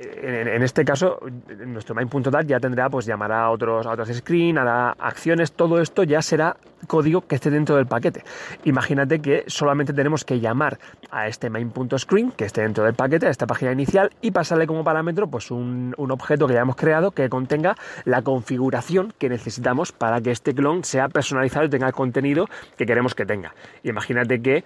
en, 0.00 0.62
este 0.62 0.84
caso, 0.84 1.18
nuestro 1.66 1.94
main.dat 1.94 2.46
ya 2.46 2.60
tendrá, 2.60 2.88
pues 2.88 3.06
llamará 3.06 3.44
a 3.44 3.50
otros, 3.50 3.86
a 3.86 3.90
otros 3.90 4.08
screen, 4.12 4.58
hará 4.58 4.90
acciones, 4.92 5.52
todo 5.52 5.80
esto 5.80 6.02
ya 6.02 6.22
será 6.22 6.56
código 6.86 7.26
que 7.26 7.36
esté 7.36 7.50
dentro 7.50 7.76
del 7.76 7.86
paquete. 7.86 8.24
Imagínate 8.64 9.20
que 9.20 9.44
solamente 9.46 9.92
tenemos 9.92 10.24
que 10.24 10.40
llamar 10.40 10.78
a 11.10 11.28
este 11.28 11.50
main.screen 11.50 12.32
que 12.32 12.44
esté 12.44 12.62
dentro 12.62 12.84
del 12.84 12.94
paquete, 12.94 13.26
a 13.26 13.30
esta 13.30 13.46
página 13.46 13.72
inicial, 13.72 14.10
y 14.20 14.30
pasarle 14.30 14.66
como 14.66 14.84
parámetro 14.84 15.28
pues 15.28 15.50
un, 15.50 15.94
un 15.96 16.10
objeto 16.10 16.46
que 16.46 16.54
ya 16.54 16.60
hemos 16.60 16.76
creado 16.76 17.10
que 17.10 17.28
contenga 17.28 17.76
la 18.04 18.22
configuración 18.22 19.12
que 19.18 19.28
necesitamos 19.28 19.92
para 19.92 20.20
que 20.20 20.30
este 20.30 20.54
clon 20.54 20.84
sea 20.84 21.08
personalizado 21.08 21.66
y 21.66 21.70
tenga 21.70 21.86
el 21.86 21.94
contenido 21.94 22.46
que 22.76 22.86
queremos 22.86 23.14
que 23.14 23.26
tenga. 23.26 23.54
Imagínate 23.82 24.40
que 24.42 24.64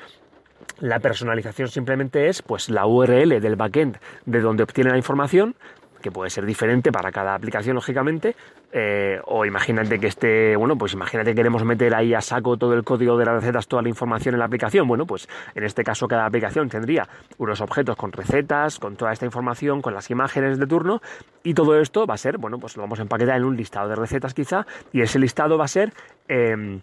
la 0.81 1.01
personalización 1.01 1.69
simplemente 1.69 2.29
es 2.29 2.43
pues 2.43 2.69
la 2.71 2.87
URL 2.87 3.41
del 3.41 3.57
backend 3.57 3.99
de 4.27 4.41
donde 4.41 4.63
obtiene 4.63 4.91
la 4.91 4.97
información, 4.97 5.55
que 6.01 6.11
puede 6.11 6.31
ser 6.31 6.47
diferente 6.47 6.93
para 6.93 7.11
cada 7.11 7.35
aplicación, 7.35 7.75
lógicamente, 7.75 8.37
eh, 8.73 9.21
o 9.25 9.45
imagínate 9.45 9.99
que 9.99 10.07
esté, 10.07 10.57
bueno, 10.57 10.77
pues 10.77 10.93
imagínate 10.93 11.31
que 11.31 11.37
queremos 11.37 11.65
meter 11.65 11.95
ahí 11.95 12.15
a 12.15 12.21
saco 12.21 12.57
todo 12.57 12.75
el 12.75 12.85
código 12.85 13.17
de 13.17 13.25
las 13.25 13.35
recetas, 13.35 13.67
toda 13.67 13.83
la 13.83 13.89
información 13.89 14.35
en 14.35 14.39
la 14.41 14.45
aplicación, 14.45 14.87
bueno, 14.87 15.07
pues 15.07 15.29
en 15.55 15.65
este 15.65 15.83
caso 15.83 16.07
cada 16.07 16.27
aplicación 16.27 16.69
tendría 16.69 17.09
unos 17.39 17.61
objetos 17.61 17.97
con 17.97 18.13
recetas, 18.13 18.79
con 18.79 18.97
toda 18.97 19.13
esta 19.13 19.25
información, 19.25 19.83
con 19.83 19.95
las 19.95 20.11
imágenes 20.11 20.59
de 20.59 20.67
turno, 20.67 21.01
y 21.43 21.55
todo 21.55 21.81
esto 21.81 22.07
va 22.07 22.15
a 22.15 22.19
ser, 22.19 22.39
bueno, 22.39 22.59
pues 22.59 22.77
lo 22.77 22.83
vamos 22.83 22.99
a 22.99 23.03
empaquetar 23.03 23.37
en 23.37 23.45
un 23.45 23.57
listado 23.57 23.89
de 23.89 23.97
recetas 23.97 24.35
quizá, 24.35 24.67
y 24.93 25.01
ese 25.01 25.19
listado 25.19 25.59
va 25.59 25.65
a 25.65 25.69
ser... 25.69 25.93
Em, 26.29 26.81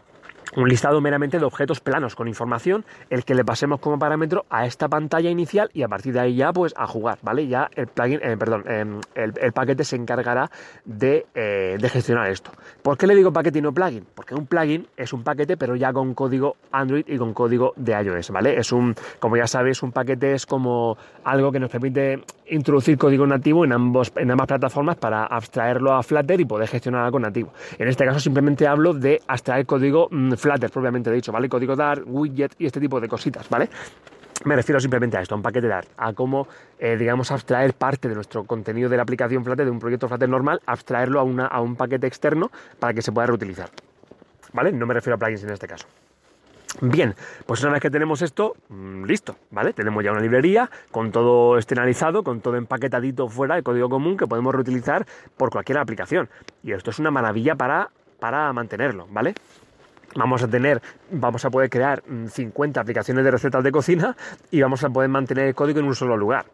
un 0.56 0.70
listado 0.70 1.02
meramente 1.02 1.40
de 1.40 1.46
objetos 1.46 1.80
planos 1.80 2.16
con 2.16 2.28
información, 2.28 2.86
el 3.10 3.25
que 3.25 3.36
le 3.36 3.44
pasemos 3.44 3.80
como 3.80 4.00
parámetro 4.00 4.46
a 4.50 4.66
esta 4.66 4.88
pantalla 4.88 5.30
inicial 5.30 5.70
y 5.74 5.84
a 5.84 5.88
partir 5.88 6.14
de 6.14 6.20
ahí 6.20 6.36
ya 6.36 6.54
pues 6.54 6.74
a 6.78 6.88
jugar, 6.88 7.20
¿vale? 7.22 7.48
Ya 7.48 7.70
el 7.75 7.88
plugin, 7.88 8.20
eh, 8.22 8.38
perdón, 8.38 8.64
em, 8.68 9.00
el, 9.16 9.54
paquete 9.54 9.84
se 9.84 9.96
encargará 9.96 10.50
de, 10.86 11.25
eh, 11.34 11.78
de, 11.80 11.90
gestionar 11.90 12.30
esto. 12.30 12.52
¿Por 12.82 12.98
qué 12.98 13.08
le 13.08 13.16
digo 13.16 13.32
paquete 13.32 13.60
y 13.60 13.62
no 13.62 13.74
plugin? 13.74 14.06
Porque 14.14 14.36
un 14.36 14.46
plugin 14.46 14.88
es 14.98 15.14
un 15.14 15.24
paquete 15.24 15.58
pero 15.58 15.75
ya 15.75 15.94
con 15.94 16.14
código 16.14 16.56
Android 16.72 17.06
y 17.08 17.18
con 17.18 17.34
código 17.34 17.74
de 17.75 17.94
iOS, 17.94 18.32
¿vale? 18.32 18.58
Es 18.58 18.72
un, 18.72 18.96
como 19.20 19.38
ya 19.38 19.48
sabes, 19.48 19.82
un 19.84 19.92
paquete 19.92 20.34
es 20.34 20.46
como 20.46 20.98
algo 21.24 21.52
que 21.52 21.60
nos 21.60 21.70
permite 21.70 22.24
introducir 22.48 22.98
código 22.98 23.25
nativo 23.25 23.66
en, 23.66 23.72
ambos, 23.72 24.12
en 24.16 24.32
ambas 24.32 24.48
plataformas 24.48 24.98
para 24.98 25.25
abstraerlo 25.25 25.94
a 25.94 26.04
Flutter 26.04 26.40
y 26.40 26.46
poder 26.46 26.68
gestionar 26.68 27.04
algo 27.04 27.20
nativo. 27.20 27.52
En 27.78 27.88
este 27.88 28.06
caso 28.06 28.20
simplemente 28.20 28.68
hablo 28.68 28.94
de 28.94 29.22
abstraer 29.28 29.66
código 29.66 30.08
Flutter 30.38 30.70
propiamente 30.70 31.12
dicho, 31.12 31.32
¿vale? 31.32 31.50
Código 31.50 31.75
Dart, 31.75 32.04
widget 32.06 32.56
y 32.60 32.65
este 32.65 32.80
tipo 32.80 33.00
de 33.00 33.08
cositas, 33.08 33.50
¿vale? 33.50 33.70
Me 34.44 34.56
refiero 34.56 34.80
simplemente 34.80 35.18
a 35.18 35.22
esto, 35.22 35.34
a 35.34 35.38
un 35.38 35.42
paquete 35.42 35.68
Dart, 35.68 35.88
a 35.98 36.13
cómo, 36.13 36.48
eh, 36.77 36.98
digamos, 36.98 37.32
abstraer 37.32 37.74
parte 37.74 38.10
de 38.10 38.15
nuestro 38.15 38.44
contenido 38.44 38.89
de 38.89 38.98
la 38.98 39.04
aplicación 39.04 39.44
Flutter, 39.44 39.65
de 39.65 39.72
un 39.72 39.80
proyecto 39.80 40.08
Flutter 40.08 40.27
normal, 40.27 40.62
abstraerlo 40.65 41.20
a, 41.20 41.24
una, 41.24 41.48
a 41.48 41.62
un 41.62 41.75
paquete 41.75 42.06
externo 42.06 42.51
para 42.77 42.94
que 42.94 43.01
se 43.01 43.12
pueda 43.12 43.27
reutilizar. 43.27 43.70
¿Vale? 44.54 44.72
No 44.72 44.86
me 44.86 44.94
refiero 44.94 45.15
a 45.15 45.18
plugins 45.18 45.44
en 45.44 45.51
este 45.51 45.68
caso. 45.68 45.88
Bien, 46.82 47.15
pues 47.46 47.62
una 47.63 47.74
vez 47.74 47.82
que 47.82 47.89
tenemos 47.89 48.22
esto, 48.22 48.56
mm, 48.68 49.06
listo, 49.06 49.38
¿vale? 49.51 49.72
Tenemos 49.72 50.04
ya 50.04 50.12
una 50.12 50.20
librería 50.20 50.70
con 50.92 51.12
todo 51.12 51.58
externalizado, 51.58 52.24
con 52.24 52.42
todo 52.42 52.58
empaquetadito 52.58 53.30
fuera 53.30 53.56
de 53.56 53.63
código 53.63 53.89
común 53.89 54.18
que 54.18 54.27
podemos 54.27 54.54
reutilizar 54.54 55.06
por 55.38 55.50
cualquier 55.50 55.77
aplicación. 55.77 56.30
Y 56.63 56.74
esto 56.74 56.92
es 56.92 57.00
una 57.00 57.12
maravilla 57.12 57.56
para, 57.56 57.89
para 58.20 58.51
mantenerlo, 58.51 59.08
¿vale? 59.10 59.36
Vamos 60.15 60.41
a 60.43 60.48
tener, 60.48 60.81
vamos 61.12 61.43
a 61.43 61.50
poder 61.50 61.69
crear 61.69 62.01
50 62.29 62.79
mm, 62.79 62.81
aplicaciones 62.81 63.24
de 63.25 63.31
recetas 63.31 63.63
de 63.63 63.72
cocina 63.72 64.15
y 64.50 64.62
vamos 64.62 64.84
a 64.84 64.89
poder 64.89 65.10
mantener 65.10 65.48
el 65.48 65.55
código 65.55 65.79
en 65.79 65.86
un 65.86 65.95
solo 65.95 66.15
lugar. 66.15 66.45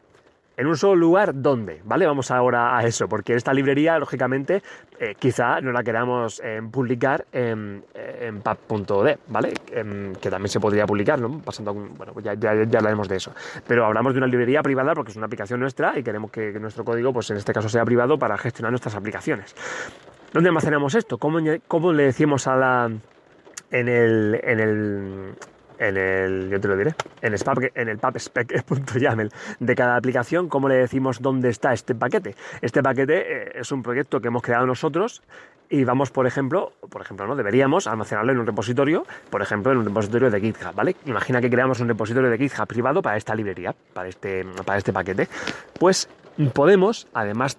en 0.57 0.67
un 0.67 0.77
solo 0.77 0.95
lugar, 0.95 1.31
¿dónde? 1.41 1.81
¿Vale? 1.85 2.05
Vamos 2.05 2.29
ahora 2.29 2.77
a 2.77 2.83
eso, 2.85 3.07
porque 3.07 3.33
esta 3.33 3.53
librería, 3.53 3.97
lógicamente, 3.97 4.61
eh, 4.99 5.15
quizá 5.17 5.61
no 5.61 5.71
la 5.71 5.81
queramos 5.81 6.41
eh, 6.43 6.61
publicar 6.69 7.25
en, 7.31 7.83
en 7.95 8.41
pub.dev, 8.41 9.17
¿vale? 9.27 9.53
Em, 9.71 10.13
que 10.15 10.29
también 10.29 10.49
se 10.49 10.59
podría 10.59 10.85
publicar, 10.85 11.19
¿no? 11.19 11.39
Pasando, 11.39 11.73
bueno, 11.73 12.13
pues 12.13 12.25
ya, 12.25 12.33
ya, 12.35 12.51
hablaremos 12.51 13.07
de 13.07 13.15
eso. 13.15 13.33
Pero 13.65 13.85
hablamos 13.85 14.13
de 14.13 14.19
una 14.19 14.27
librería 14.27 14.61
privada 14.61 14.93
porque 14.93 15.11
es 15.11 15.17
una 15.17 15.25
aplicación 15.25 15.59
nuestra 15.59 15.97
y 15.97 16.03
queremos 16.03 16.29
que, 16.29 16.51
que 16.51 16.59
nuestro 16.59 16.83
código, 16.83 17.11
pues 17.13 17.29
en 17.31 17.37
este 17.37 17.53
caso, 17.53 17.69
sea 17.69 17.85
privado 17.85 18.19
para 18.19 18.37
gestionar 18.37 18.71
nuestras 18.71 18.93
aplicaciones. 18.95 19.55
¿Dónde 20.33 20.49
almacenamos 20.49 20.95
esto? 20.95 21.17
¿Cómo, 21.17 21.39
cómo 21.67 21.91
le 21.91 22.03
decimos 22.03 22.47
a 22.47 22.55
la... 22.55 22.91
en 23.71 23.87
el, 23.87 24.39
en 24.43 24.59
el 24.59 25.35
en 25.81 25.97
el, 25.97 26.49
yo 26.51 26.61
te 26.61 26.67
lo 26.67 26.77
diré, 26.77 26.93
en, 27.21 27.33
spec, 27.33 27.71
en 27.75 27.89
el 27.89 27.97
pubspec.yaml 27.97 29.31
de 29.59 29.75
cada 29.75 29.95
aplicación, 29.95 30.47
cómo 30.47 30.69
le 30.69 30.75
decimos 30.75 31.21
dónde 31.21 31.49
está 31.49 31.73
este 31.73 31.95
paquete. 31.95 32.35
Este 32.61 32.83
paquete 32.83 33.15
eh, 33.17 33.51
es 33.55 33.71
un 33.71 33.81
proyecto 33.81 34.21
que 34.21 34.27
hemos 34.27 34.43
creado 34.43 34.67
nosotros 34.67 35.23
y 35.71 35.83
vamos, 35.83 36.11
por 36.11 36.27
ejemplo, 36.27 36.73
por 36.89 37.01
ejemplo, 37.01 37.25
¿no? 37.25 37.35
Deberíamos 37.35 37.87
almacenarlo 37.87 38.31
en 38.31 38.39
un 38.39 38.45
repositorio, 38.45 39.05
por 39.31 39.41
ejemplo, 39.41 39.71
en 39.71 39.79
un 39.79 39.85
repositorio 39.85 40.29
de 40.29 40.39
GitHub, 40.39 40.75
¿vale? 40.75 40.95
Imagina 41.05 41.41
que 41.41 41.49
creamos 41.49 41.79
un 41.79 41.87
repositorio 41.87 42.29
de 42.29 42.37
GitHub 42.37 42.67
privado 42.67 43.01
para 43.01 43.17
esta 43.17 43.33
librería, 43.33 43.73
para 43.93 44.07
este, 44.07 44.45
para 44.65 44.77
este 44.77 44.93
paquete. 44.93 45.29
Pues 45.79 46.07
Podemos, 46.53 47.07
además, 47.13 47.57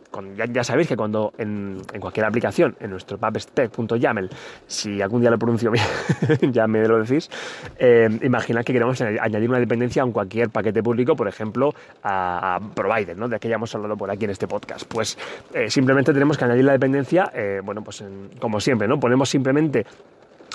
ya, 0.53 0.65
sabéis 0.65 0.89
que 0.89 0.97
cuando 0.97 1.33
en, 1.39 1.83
cualquier 2.01 2.27
aplicación, 2.27 2.75
en 2.81 2.91
nuestro 2.91 3.19
pubspec.yaml, 3.19 4.31
si 4.67 5.03
algún 5.03 5.21
día 5.21 5.31
lo 5.31 5.39
pronuncio 5.39 5.71
bien, 5.71 5.85
ya 6.53 6.67
me 6.67 6.87
lo 6.87 7.03
decís, 7.03 7.31
eh, 7.79 8.09
imaginad 8.23 8.65
que 8.65 8.73
queremos 8.73 9.01
añadir 9.01 9.49
una 9.49 9.59
dependencia 9.59 10.03
a 10.03 10.07
cualquier 10.07 10.51
paquete 10.51 10.83
público, 10.83 11.15
por 11.15 11.29
ejemplo, 11.29 11.75
a, 12.03 12.59
provider, 12.75 13.17
¿no? 13.17 13.29
de 13.29 13.39
que 13.39 13.49
ya 13.49 13.57
hemos 13.57 13.75
hablado 13.75 13.97
por 13.97 14.11
aquí 14.11 14.25
en 14.25 14.31
este 14.31 14.49
podcast. 14.49 14.87
Pues 14.87 15.19
eh, 15.53 15.71
simplemente 15.71 16.13
tenemos 16.13 16.39
que 16.39 16.45
añadir 16.45 16.65
la 16.65 16.73
dependencia, 16.73 17.31
eh, 17.35 17.61
bueno, 17.63 17.83
pues 17.83 18.03
como 18.41 18.61
siempre, 18.61 18.89
¿no? 18.89 18.99
Ponemos 18.99 19.29
simplemente 19.29 19.85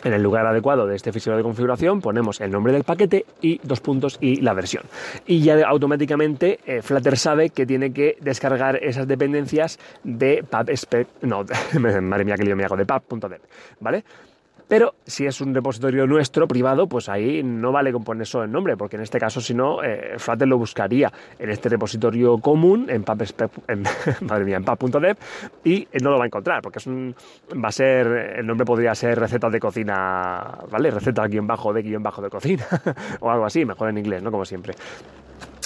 en 0.04 0.14
el 0.14 0.22
lugar 0.22 0.46
adecuado 0.46 0.88
de 0.88 0.96
este 0.96 1.12
fichero 1.12 1.38
de 1.38 1.44
configuración 1.44 2.02
ponemos 2.02 2.42
el 2.42 2.52
nombre 2.52 2.74
del 2.74 2.84
paquete 2.84 3.26
y 3.42 3.60
dos 3.64 3.82
puntos 3.82 4.18
y 4.22 4.42
la 4.42 4.54
versión. 4.54 4.84
Y 5.26 5.42
ya 5.42 5.68
automáticamente 5.68 6.60
eh, 6.66 6.82
Flutter 6.82 7.18
sabe 7.18 7.50
que 7.50 7.66
tiene 7.66 7.92
que 7.92 8.18
descargar 8.22 8.78
esas 8.84 9.08
dependencias 9.08 9.80
de 10.04 10.44
pubspec, 10.44 11.08
no, 11.22 11.44
madre 12.02 12.26
mía 12.26 12.36
que 12.36 12.44
lío 12.44 12.56
me 12.56 12.64
hago, 12.64 12.76
de 12.76 12.86
pub.dev, 12.86 13.42
¿vale? 13.80 14.04
Pero 14.68 14.96
si 15.06 15.26
es 15.26 15.40
un 15.40 15.54
repositorio 15.54 16.06
nuestro, 16.08 16.48
privado, 16.48 16.88
pues 16.88 17.08
ahí 17.10 17.42
no 17.44 17.72
vale 17.72 17.94
con 17.94 18.04
poner 18.04 18.28
solo 18.28 18.44
el 18.44 18.52
nombre, 18.52 18.76
porque 18.76 18.98
en 18.98 19.04
este 19.04 19.18
caso, 19.18 19.40
si 19.40 19.54
no, 19.54 19.84
eh, 19.84 20.16
Flutter 20.18 20.48
lo 20.48 20.58
buscaría 20.58 21.12
en 21.40 21.50
este 21.50 21.70
repositorio 21.70 22.38
común, 22.40 22.88
en 22.90 23.04
pub, 23.04 23.18
madre 24.22 24.46
mía, 24.46 24.58
en 24.58 25.18
y 25.64 25.88
no 26.02 26.12
lo 26.12 26.18
va 26.18 26.24
a 26.24 26.28
encontrar, 26.28 26.62
porque 26.62 26.80
es 26.80 26.88
un, 26.88 27.16
va 27.64 27.70
a 27.70 27.72
ser, 27.72 28.08
el 28.38 28.46
nombre 28.46 28.66
podría 28.66 28.94
ser 28.94 29.20
receta 29.20 29.50
de 29.50 29.60
cocina, 29.60 30.58
¿vale? 30.70 30.92
Receta 30.92 31.26
guion 31.28 31.48
bajo 31.48 31.74
de 31.74 31.82
guion 31.82 32.04
bajo 32.04 32.22
de 32.22 32.30
cocina, 32.30 32.66
o 33.22 33.32
algo 33.32 33.46
así, 33.46 33.66
mejor 33.66 33.90
en 33.90 33.98
inglés, 33.98 34.22
¿no? 34.22 34.32
Como 34.32 34.46
siempre. 34.46 34.74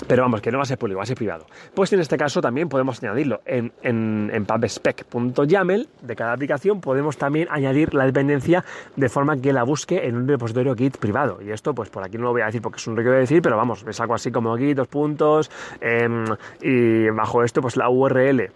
Pero 0.08 0.24
vamos, 0.24 0.42
que 0.42 0.52
no 0.52 0.58
va 0.58 0.64
a 0.64 0.66
ser 0.66 0.78
público, 0.78 0.98
va 0.98 1.04
a 1.04 1.08
ser 1.08 1.18
privado. 1.18 1.46
Pues 1.74 1.94
en 1.94 2.00
este 2.00 2.18
caso 2.18 2.42
también 2.42 2.70
podemos 2.70 3.02
añadirlo. 3.04 3.42
En, 3.46 3.72
en, 3.84 4.32
en 4.34 4.46
pubspec.yaml 4.46 5.88
de 6.02 6.16
cada 6.16 6.34
aplicación 6.34 6.82
podemos 6.82 7.18
también 7.18 7.48
añadir 7.52 7.94
la 7.94 8.06
dependencia 8.06 8.64
de 8.96 9.10
forma 9.10 9.38
que 9.38 9.54
la 9.54 9.64
busque 9.64 10.08
en 10.08 10.16
un 10.16 10.28
repositorio 10.28 10.76
Git 10.76 10.98
privado. 10.98 11.40
Y 11.42 11.52
esto, 11.52 11.74
pues 11.74 11.90
por 11.90 12.04
aquí 12.04 12.18
no 12.18 12.24
lo 12.24 12.32
voy 12.32 12.42
a 12.42 12.46
decir 12.46 12.62
porque 12.62 12.78
es 12.78 12.88
un 12.88 12.96
rollo 12.96 13.12
de 13.12 13.20
decir, 13.20 13.42
pero 13.42 13.58
vamos, 13.58 13.86
es 13.88 14.00
algo 14.00 14.14
así 14.14 14.32
como 14.32 14.56
Git, 14.58 14.78
dos 14.78 14.88
puntos, 14.88 15.52
em, 15.80 16.26
y 16.62 17.10
bajo 17.10 17.44
esto, 17.44 17.62
pues 17.62 17.78
la 17.78 17.90
URL 17.90 18.52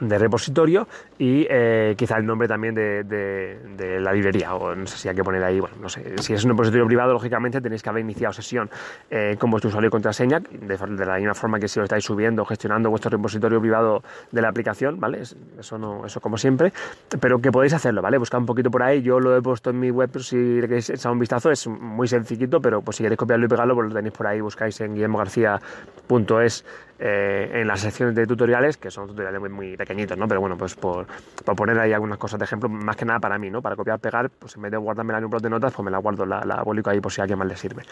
de 0.00 0.18
repositorio 0.18 0.86
y 1.18 1.46
eh, 1.48 1.94
quizá 1.96 2.16
el 2.18 2.26
nombre 2.26 2.48
también 2.48 2.74
de, 2.74 3.98
la 4.00 4.12
librería 4.12 4.54
o 4.54 4.74
no 4.74 4.86
sé 4.86 4.98
si 4.98 5.08
hay 5.08 5.14
que 5.14 5.24
poner 5.24 5.42
ahí, 5.42 5.60
bueno, 5.60 5.76
no 5.80 5.88
sé, 5.88 6.18
si 6.18 6.34
es 6.34 6.44
un 6.44 6.50
repositorio 6.50 6.86
privado 6.86 7.12
lógicamente 7.12 7.60
tenéis 7.60 7.82
que 7.82 7.88
haber 7.88 8.02
iniciado 8.02 8.32
sesión 8.32 8.70
eh, 9.10 9.36
con 9.38 9.50
vuestro 9.50 9.68
usuario 9.68 9.88
y 9.88 9.90
contraseña 9.90 10.40
de, 10.40 11.06
la 11.06 11.16
misma 11.16 11.34
forma 11.34 11.58
que 11.58 11.68
si 11.68 11.78
lo 11.78 11.84
estáis 11.84 12.04
subiendo 12.04 12.44
gestionando 12.44 12.90
vuestro 12.90 13.10
repositorio 13.10 13.60
privado 13.60 14.02
de 14.30 14.42
la 14.42 14.48
aplicación, 14.48 15.00
¿vale? 15.00 15.22
Eso 15.58 15.78
no, 15.78 16.06
eso 16.06 16.20
como 16.20 16.36
siempre, 16.36 16.72
pero 17.20 17.40
que 17.40 17.50
podéis 17.50 17.74
hacerlo, 17.74 18.02
¿vale? 18.02 18.18
Buscar 18.18 18.40
un 18.40 18.46
poquito 18.46 18.70
por 18.70 18.82
ahí, 18.82 19.02
yo 19.02 19.20
lo 19.20 19.36
he 19.36 19.42
puesto 19.42 19.70
en 19.70 19.80
mi 19.80 19.90
web 19.90 20.10
si 20.20 20.36
queréis 20.60 20.90
echar 20.90 21.12
un 21.12 21.18
vistazo, 21.18 21.50
es 21.50 21.66
muy 21.66 22.08
sencillito, 22.08 22.60
pero 22.60 22.82
pues 22.82 22.96
si 22.96 23.02
queréis 23.02 23.18
copiarlo 23.18 23.46
y 23.46 23.48
pegarlo, 23.48 23.74
pues 23.74 23.88
lo 23.88 23.94
tenéis 23.94 24.14
por 24.14 24.26
ahí, 24.26 24.40
buscáis 24.40 24.80
en 24.80 24.94
guillermogarcía.es 24.94 26.64
eh, 26.98 27.50
en 27.60 27.68
las 27.68 27.80
secciones 27.80 28.14
de 28.14 28.26
tutoriales, 28.26 28.76
que 28.76 28.90
son 28.90 29.06
tutoriales 29.06 29.40
muy, 29.50 29.76
pequeñitos, 29.76 30.18
¿no? 30.18 30.26
Pero 30.26 30.40
bueno, 30.40 30.56
pues 30.56 30.74
por, 30.74 31.06
por, 31.44 31.54
poner 31.54 31.78
ahí 31.78 31.92
algunas 31.92 32.18
cosas 32.18 32.38
de 32.38 32.44
ejemplo, 32.44 32.68
más 32.68 32.96
que 32.96 33.04
nada 33.04 33.20
para 33.20 33.38
mí, 33.38 33.50
¿no? 33.50 33.62
Para 33.62 33.76
copiar, 33.76 34.00
pegar, 34.00 34.30
pues 34.30 34.56
en 34.56 34.62
vez 34.62 34.72
de 34.72 34.78
guardármela 34.78 35.18
en 35.18 35.24
un 35.24 35.30
blog 35.30 35.42
de 35.42 35.50
notas, 35.50 35.72
pues 35.72 35.84
me 35.84 35.90
la 35.90 35.98
guardo, 35.98 36.26
la, 36.26 36.44
la 36.44 36.64
ahí 36.86 37.00
por 37.00 37.12
si 37.12 37.20
a 37.20 37.24
alguien 37.24 37.38
más 37.38 37.48
le 37.48 37.56
sirve. 37.56 37.82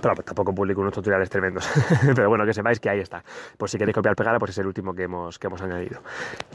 Pero 0.00 0.14
tampoco 0.16 0.54
publico 0.54 0.80
unos 0.80 0.92
tutoriales 0.92 1.30
tremendos. 1.30 1.68
Pero 2.14 2.28
bueno, 2.28 2.44
que 2.44 2.52
sepáis 2.52 2.80
que 2.80 2.90
ahí 2.90 3.00
está. 3.00 3.22
Por 3.56 3.70
si 3.70 3.78
queréis 3.78 3.94
copiar 3.94 4.16
pegar, 4.16 4.38
pues 4.38 4.50
es 4.50 4.58
el 4.58 4.66
último 4.66 4.94
que 4.94 5.04
hemos, 5.04 5.38
que 5.38 5.46
hemos 5.46 5.62
añadido. 5.62 6.00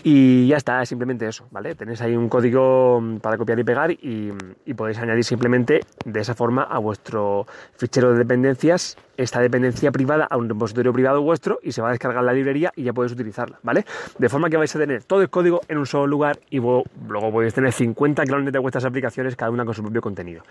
Y 0.04 0.48
ya 0.48 0.58
está, 0.58 0.86
simplemente 0.86 1.28
eso, 1.28 1.48
¿vale? 1.52 1.76
Tenéis 1.76 2.02
ahí 2.02 2.16
un 2.16 2.28
código 2.28 3.00
mm, 3.02 3.18
para 3.18 3.38
copiar 3.38 3.60
y 3.60 3.64
pegar 3.64 3.92
y, 3.92 4.34
y 4.66 4.74
podéis 4.74 5.00
añadir 5.00 5.24
simplemente 5.24 5.82
de 6.06 6.20
esa 6.20 6.36
forma 6.36 6.64
a 6.64 6.80
vuestro 6.80 7.46
fichero 7.76 8.12
de 8.12 8.20
dependencias 8.20 8.98
esta 9.20 9.42
dependencia 9.42 9.92
privada 9.92 10.26
a 10.30 10.38
un 10.38 10.48
repositorio 10.48 10.94
privado 10.94 11.22
vuestro 11.22 11.60
y 11.62 11.74
se 11.74 11.82
va 11.82 11.90
a 11.90 11.92
descargar 11.92 12.24
la 12.24 12.32
librería 12.32 12.72
y 12.76 12.84
ya 12.84 12.94
podéis 12.94 13.12
utilizarla, 13.12 13.60
¿vale? 13.64 13.86
De 14.18 14.30
forma 14.30 14.50
que 14.50 14.56
vais 14.56 14.74
a 14.74 14.80
tener 14.80 15.04
todo 15.04 15.22
el 15.22 15.30
código 15.30 15.60
en 15.68 15.78
un 15.78 15.86
solo 15.86 16.08
lugar 16.08 16.40
y 16.50 16.60
luego 16.60 17.32
podéis 17.32 17.54
tener 17.54 17.74
50 17.74 18.24
clones 18.24 18.54
de 18.54 18.60
vuestras 18.60 18.86
aplicaciones, 18.86 19.36
cada 19.36 19.52
una 19.52 19.66
con 19.66 19.74
su 19.74 19.82
propio 19.82 20.02
contenido. 20.02 20.44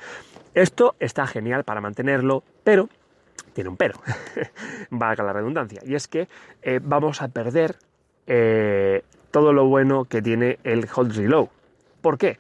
Esto 0.53 0.97
está 1.01 1.27
genial 1.27 1.65
para 1.65 1.81
mantenerlo, 1.81 2.43
pero 2.63 2.91
tiene 3.55 3.71
un 3.71 3.79
pero, 3.79 3.99
valga 4.91 5.25
la 5.25 5.33
redundancia, 5.33 5.81
y 5.85 5.95
es 5.95 6.07
que 6.07 6.29
eh, 6.61 6.79
vamos 6.83 7.23
a 7.23 7.29
perder 7.29 7.77
eh, 8.27 9.03
todo 9.31 9.55
lo 9.55 9.65
bueno 9.65 10.05
que 10.05 10.21
tiene 10.21 10.59
el 10.63 10.87
hot 10.89 11.13
reload. 11.13 11.49
¿Por 12.03 12.19
qué? 12.19 12.39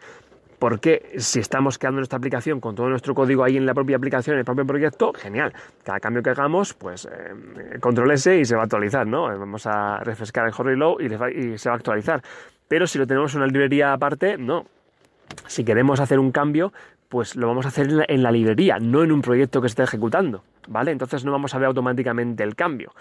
Porque 0.58 1.14
si 1.18 1.38
estamos 1.38 1.78
creando 1.78 1.98
nuestra 1.98 2.16
aplicación 2.16 2.60
con 2.60 2.74
todo 2.74 2.88
nuestro 2.88 3.14
código 3.14 3.44
ahí 3.44 3.56
en 3.56 3.66
la 3.66 3.74
propia 3.74 3.96
aplicación, 3.96 4.34
en 4.34 4.40
el 4.40 4.44
propio 4.44 4.66
proyecto, 4.66 5.12
genial. 5.12 5.52
Cada 5.84 6.00
cambio 6.00 6.22
que 6.22 6.30
hagamos, 6.30 6.74
pues 6.74 7.06
eh, 7.06 7.78
control 7.80 8.10
S 8.12 8.38
y 8.38 8.44
se 8.44 8.54
va 8.56 8.62
a 8.62 8.64
actualizar, 8.64 9.06
¿no? 9.06 9.26
Vamos 9.38 9.66
a 9.66 10.00
refrescar 10.00 10.46
el 10.46 10.52
hot 10.52 10.66
reload 10.66 11.00
y, 11.00 11.52
y 11.54 11.58
se 11.58 11.68
va 11.68 11.74
a 11.74 11.78
actualizar. 11.78 12.22
Pero 12.66 12.86
si 12.86 12.98
lo 12.98 13.06
tenemos 13.06 13.34
en 13.34 13.42
una 13.42 13.46
librería 13.50 13.92
aparte, 13.92 14.36
no. 14.36 14.66
Si 15.46 15.64
queremos 15.64 16.00
hacer 16.00 16.18
un 16.18 16.32
cambio, 16.32 16.72
pues 17.08 17.36
lo 17.36 17.46
vamos 17.46 17.64
a 17.64 17.68
hacer 17.68 17.88
en 18.08 18.22
la, 18.22 18.30
librería, 18.30 18.78
no 18.78 19.02
en 19.02 19.12
un 19.12 19.22
proyecto 19.22 19.60
que 19.60 19.66
esté 19.66 19.82
ejecutando, 19.82 20.44
¿vale? 20.68 20.90
Entonces 20.90 21.24
no 21.24 21.32
vamos 21.32 21.54
a 21.54 21.58
ver 21.58 21.66
automáticamente 21.66 22.44
el 22.44 22.54
cambio. 22.54 22.92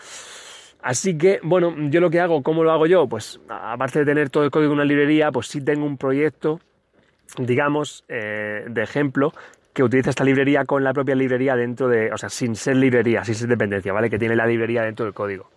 Así 0.81 1.17
que, 1.17 1.39
bueno, 1.43 1.73
yo 1.89 1.99
lo 1.99 2.09
que 2.09 2.21
hago, 2.21 2.41
¿cómo 2.43 2.63
lo 2.63 2.71
hago 2.71 2.85
yo? 2.85 3.07
Pues 3.07 3.41
aparte 3.49 3.99
de 3.99 4.05
tener 4.05 4.29
todo 4.29 4.45
el 4.45 4.51
código 4.51 4.71
en 4.71 4.79
una 4.79 4.85
librería, 4.85 5.31
pues 5.31 5.47
sí 5.47 5.61
tengo 5.61 5.85
un 5.85 5.97
proyecto 5.97 6.61
digamos, 7.37 8.03
eh, 8.07 8.65
de 8.67 8.83
ejemplo, 8.83 9.33
que 9.73 9.83
utiliza 9.83 10.09
esta 10.09 10.23
librería 10.23 10.65
con 10.65 10.83
la 10.83 10.93
propia 10.93 11.15
librería 11.15 11.55
dentro 11.55 11.87
de, 11.87 12.11
o 12.11 12.17
sea, 12.17 12.29
sin 12.29 12.55
ser 12.55 12.77
librería, 12.77 13.23
sin 13.23 13.35
ser 13.35 13.47
dependencia, 13.47 13.93
¿vale? 13.93 14.09
Que 14.09 14.17
tiene 14.17 14.35
la 14.35 14.47
librería 14.47 14.81
dentro 14.81 15.05
del 15.05 15.13
código. 15.13 15.49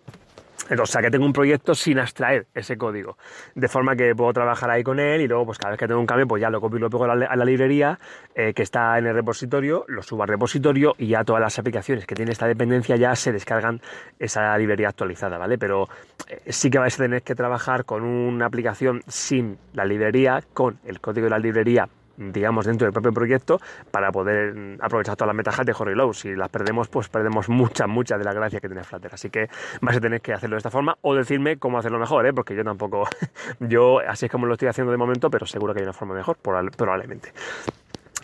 O 0.78 0.86
sea, 0.86 1.02
que 1.02 1.10
tengo 1.10 1.26
un 1.26 1.32
proyecto 1.32 1.74
sin 1.74 1.98
abstraer 1.98 2.46
ese 2.54 2.76
código. 2.76 3.16
De 3.54 3.68
forma 3.68 3.96
que 3.96 4.14
puedo 4.14 4.32
trabajar 4.32 4.70
ahí 4.70 4.82
con 4.82 5.00
él 5.00 5.20
y 5.20 5.28
luego, 5.28 5.46
pues 5.46 5.58
cada 5.58 5.72
vez 5.72 5.80
que 5.80 5.88
tengo 5.88 6.00
un 6.00 6.06
cambio, 6.06 6.28
pues 6.28 6.40
ya 6.40 6.50
lo 6.50 6.60
copio 6.60 6.78
y 6.78 6.80
lo 6.80 6.90
pego 6.90 7.04
a 7.04 7.16
la, 7.16 7.44
librería 7.44 7.98
eh, 8.34 8.52
que 8.54 8.62
está 8.62 8.98
en 8.98 9.06
el 9.06 9.14
repositorio, 9.14 9.84
lo 9.88 10.02
subo 10.02 10.22
al 10.22 10.28
repositorio 10.28 10.94
y 10.98 11.08
ya 11.08 11.24
todas 11.24 11.40
las 11.40 11.58
aplicaciones 11.58 12.06
que 12.06 12.14
tiene 12.14 12.32
esta 12.32 12.46
dependencia 12.46 12.96
ya 12.96 13.16
se 13.16 13.32
descargan 13.32 13.80
esa 14.18 14.56
librería 14.58 14.88
actualizada, 14.88 15.38
¿vale? 15.38 15.58
Pero 15.58 15.88
eh, 16.28 16.52
sí 16.52 16.70
que 16.70 16.78
vais 16.78 16.94
a 16.94 17.02
tener 17.02 17.22
que 17.22 17.34
trabajar 17.34 17.84
con 17.84 18.04
una 18.04 18.46
aplicación 18.46 19.02
sin 19.08 19.58
la 19.72 19.84
librería, 19.84 20.42
con 20.54 20.78
el 20.84 21.00
código 21.00 21.24
de 21.24 21.30
la 21.30 21.38
librería 21.38 21.88
digamos, 22.20 22.66
dentro 22.66 22.86
del 22.86 22.92
propio 22.92 23.12
proyecto 23.12 23.60
para 23.90 24.12
poder 24.12 24.76
aprovechar 24.80 25.16
todas 25.16 25.28
las 25.28 25.36
ventajas 25.36 25.66
de 25.66 25.94
Low. 25.94 26.12
Si 26.12 26.34
las 26.34 26.50
perdemos, 26.50 26.88
pues 26.88 27.08
perdemos 27.08 27.48
mucha, 27.48 27.86
mucha 27.86 28.18
de 28.18 28.24
la 28.24 28.32
gracia 28.32 28.60
que 28.60 28.68
tiene 28.68 28.84
Flutter. 28.84 29.12
Así 29.12 29.30
que 29.30 29.48
vais 29.80 29.96
a 29.96 30.00
tener 30.00 30.20
que 30.20 30.32
hacerlo 30.32 30.56
de 30.56 30.58
esta 30.58 30.70
forma 30.70 30.96
o 31.00 31.14
decirme 31.14 31.56
cómo 31.56 31.78
hacerlo 31.78 31.98
mejor, 31.98 32.26
¿eh? 32.26 32.32
porque 32.32 32.54
yo 32.54 32.62
tampoco, 32.62 33.04
yo 33.60 34.00
así 34.00 34.26
es 34.26 34.32
como 34.32 34.46
lo 34.46 34.54
estoy 34.54 34.68
haciendo 34.68 34.92
de 34.92 34.98
momento, 34.98 35.30
pero 35.30 35.46
seguro 35.46 35.72
que 35.72 35.80
hay 35.80 35.84
una 35.84 35.92
forma 35.92 36.14
mejor, 36.14 36.36
probablemente. 36.36 37.32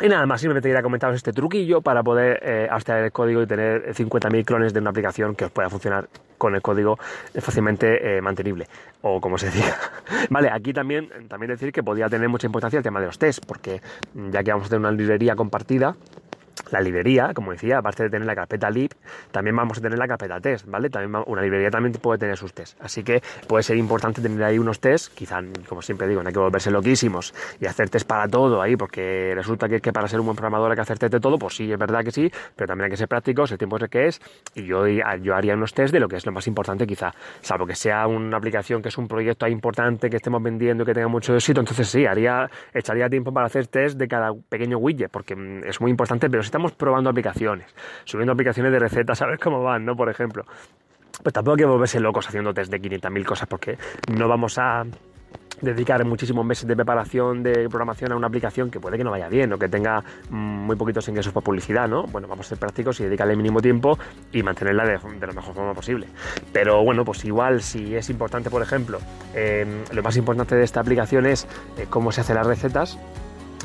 Y 0.00 0.08
nada 0.08 0.26
más, 0.26 0.42
simplemente 0.42 0.68
quería 0.68 0.82
comentaros 0.82 1.16
este 1.16 1.32
truquillo 1.32 1.80
para 1.80 2.02
poder 2.02 2.38
eh, 2.42 2.68
abstraer 2.70 3.06
el 3.06 3.12
código 3.12 3.42
y 3.42 3.46
tener 3.46 3.94
50.000 3.94 4.44
clones 4.44 4.74
de 4.74 4.80
una 4.80 4.90
aplicación 4.90 5.34
que 5.34 5.46
os 5.46 5.50
pueda 5.50 5.70
funcionar 5.70 6.08
con 6.36 6.54
el 6.54 6.60
código 6.60 6.98
fácilmente 7.40 8.18
eh, 8.18 8.20
mantenible, 8.20 8.66
o 9.00 9.22
como 9.22 9.38
se 9.38 9.50
diga. 9.50 9.74
vale, 10.30 10.50
aquí 10.52 10.74
también, 10.74 11.08
también 11.28 11.50
decir 11.50 11.72
que 11.72 11.82
podría 11.82 12.10
tener 12.10 12.28
mucha 12.28 12.46
importancia 12.46 12.76
el 12.76 12.82
tema 12.82 13.00
de 13.00 13.06
los 13.06 13.18
tests, 13.18 13.40
porque 13.46 13.80
ya 14.14 14.42
que 14.42 14.50
vamos 14.50 14.66
a 14.66 14.68
tener 14.68 14.80
una 14.80 14.90
librería 14.90 15.34
compartida, 15.34 15.96
la 16.70 16.80
librería, 16.80 17.32
como 17.34 17.52
decía, 17.52 17.78
aparte 17.78 18.04
de 18.04 18.10
tener 18.10 18.26
la 18.26 18.34
carpeta 18.34 18.70
lib, 18.70 18.90
también 19.30 19.56
vamos 19.56 19.78
a 19.78 19.80
tener 19.80 19.98
la 19.98 20.08
carpeta 20.08 20.40
test, 20.40 20.66
¿vale? 20.66 20.90
También 20.90 21.22
una 21.26 21.42
librería 21.42 21.70
también 21.70 21.92
puede 21.94 22.18
tener 22.18 22.36
sus 22.36 22.52
tests. 22.52 22.76
Así 22.80 23.02
que 23.02 23.22
puede 23.46 23.62
ser 23.62 23.76
importante 23.76 24.20
tener 24.20 24.42
ahí 24.42 24.58
unos 24.58 24.80
tests, 24.80 25.10
quizá, 25.10 25.40
como 25.68 25.82
siempre 25.82 26.08
digo, 26.08 26.22
no 26.22 26.28
hay 26.28 26.32
que 26.32 26.38
volverse 26.38 26.70
loquísimos 26.70 27.34
y 27.60 27.66
hacer 27.66 27.90
test 27.90 28.06
para 28.06 28.28
todo 28.28 28.60
ahí, 28.60 28.76
porque 28.76 29.32
resulta 29.34 29.68
que, 29.68 29.80
que 29.80 29.92
para 29.92 30.08
ser 30.08 30.20
un 30.20 30.26
buen 30.26 30.36
programador 30.36 30.70
hay 30.70 30.76
que 30.76 30.82
hacer 30.82 30.98
test 30.98 31.12
de 31.12 31.20
todo, 31.20 31.38
pues 31.38 31.56
sí, 31.56 31.70
es 31.70 31.78
verdad 31.78 32.04
que 32.04 32.10
sí, 32.10 32.30
pero 32.54 32.68
también 32.68 32.86
hay 32.86 32.90
que 32.90 32.96
ser 32.96 33.08
prácticos, 33.08 33.52
el 33.52 33.58
tiempo 33.58 33.76
es 33.76 33.82
el 33.82 33.88
que 33.88 34.06
es, 34.06 34.20
y 34.54 34.64
yo, 34.64 34.86
yo 34.86 35.34
haría 35.34 35.54
unos 35.54 35.74
test 35.74 35.92
de 35.92 36.00
lo 36.00 36.08
que 36.08 36.16
es 36.16 36.26
lo 36.26 36.32
más 36.32 36.46
importante 36.46 36.86
quizá, 36.86 37.12
salvo 37.40 37.66
que 37.66 37.74
sea 37.74 38.06
una 38.06 38.36
aplicación 38.36 38.82
que 38.82 38.88
es 38.88 38.98
un 38.98 39.08
proyecto 39.08 39.46
importante 39.46 40.10
que 40.10 40.16
estemos 40.16 40.42
vendiendo 40.42 40.82
y 40.82 40.86
que 40.86 40.94
tenga 40.94 41.08
mucho 41.08 41.34
éxito, 41.34 41.60
entonces 41.60 41.88
sí, 41.88 42.06
haría, 42.06 42.50
echaría 42.72 43.08
tiempo 43.08 43.32
para 43.32 43.46
hacer 43.46 43.66
test 43.66 43.98
de 43.98 44.08
cada 44.08 44.32
pequeño 44.48 44.78
widget, 44.78 45.10
porque 45.10 45.36
mm, 45.36 45.64
es 45.64 45.80
muy 45.80 45.90
importante, 45.90 46.28
pero 46.28 46.42
si 46.46 46.48
estamos 46.48 46.72
probando 46.72 47.10
aplicaciones, 47.10 47.74
subiendo 48.04 48.32
aplicaciones 48.32 48.72
de 48.72 48.78
recetas, 48.78 49.20
a 49.22 49.26
ver 49.26 49.38
cómo 49.38 49.62
van, 49.62 49.84
¿no? 49.84 49.96
Por 49.96 50.08
ejemplo. 50.08 50.44
Pues 51.22 51.32
tampoco 51.32 51.54
hay 51.54 51.58
que 51.58 51.64
volverse 51.64 51.98
locos 51.98 52.28
haciendo 52.28 52.52
test 52.52 52.70
de 52.70 52.80
500.000 52.80 53.24
cosas 53.24 53.48
porque 53.48 53.78
no 54.12 54.28
vamos 54.28 54.58
a 54.58 54.84
dedicar 55.60 56.04
muchísimos 56.04 56.44
meses 56.44 56.66
de 56.66 56.76
preparación 56.76 57.42
de 57.42 57.68
programación 57.68 58.12
a 58.12 58.16
una 58.16 58.26
aplicación 58.26 58.70
que 58.70 58.78
puede 58.78 58.98
que 58.98 59.04
no 59.04 59.10
vaya 59.10 59.28
bien 59.28 59.52
o 59.52 59.58
que 59.58 59.68
tenga 59.68 60.04
mm, 60.28 60.36
muy 60.36 60.76
poquitos 60.76 61.08
ingresos 61.08 61.32
por 61.32 61.42
publicidad, 61.42 61.88
¿no? 61.88 62.04
Bueno, 62.04 62.28
vamos 62.28 62.46
a 62.46 62.48
ser 62.50 62.58
prácticos 62.58 63.00
y 63.00 63.04
dedicarle 63.04 63.32
el 63.32 63.38
mínimo 63.38 63.60
tiempo 63.60 63.98
y 64.32 64.42
mantenerla 64.42 64.84
de, 64.84 64.98
la 65.26 65.32
mejor 65.32 65.54
forma 65.54 65.72
posible. 65.72 66.06
Pero 66.52 66.84
bueno, 66.84 67.04
pues 67.04 67.24
igual 67.24 67.62
si 67.62 67.96
es 67.96 68.10
importante, 68.10 68.50
por 68.50 68.62
ejemplo, 68.62 68.98
em, 69.34 69.82
lo 69.92 70.02
más 70.02 70.16
importante 70.16 70.54
de 70.54 70.64
esta 70.64 70.80
aplicación 70.80 71.24
es 71.24 71.48
eh, 71.78 71.86
cómo 71.88 72.12
se 72.12 72.20
hacen 72.20 72.36
las 72.36 72.46
recetas, 72.46 72.98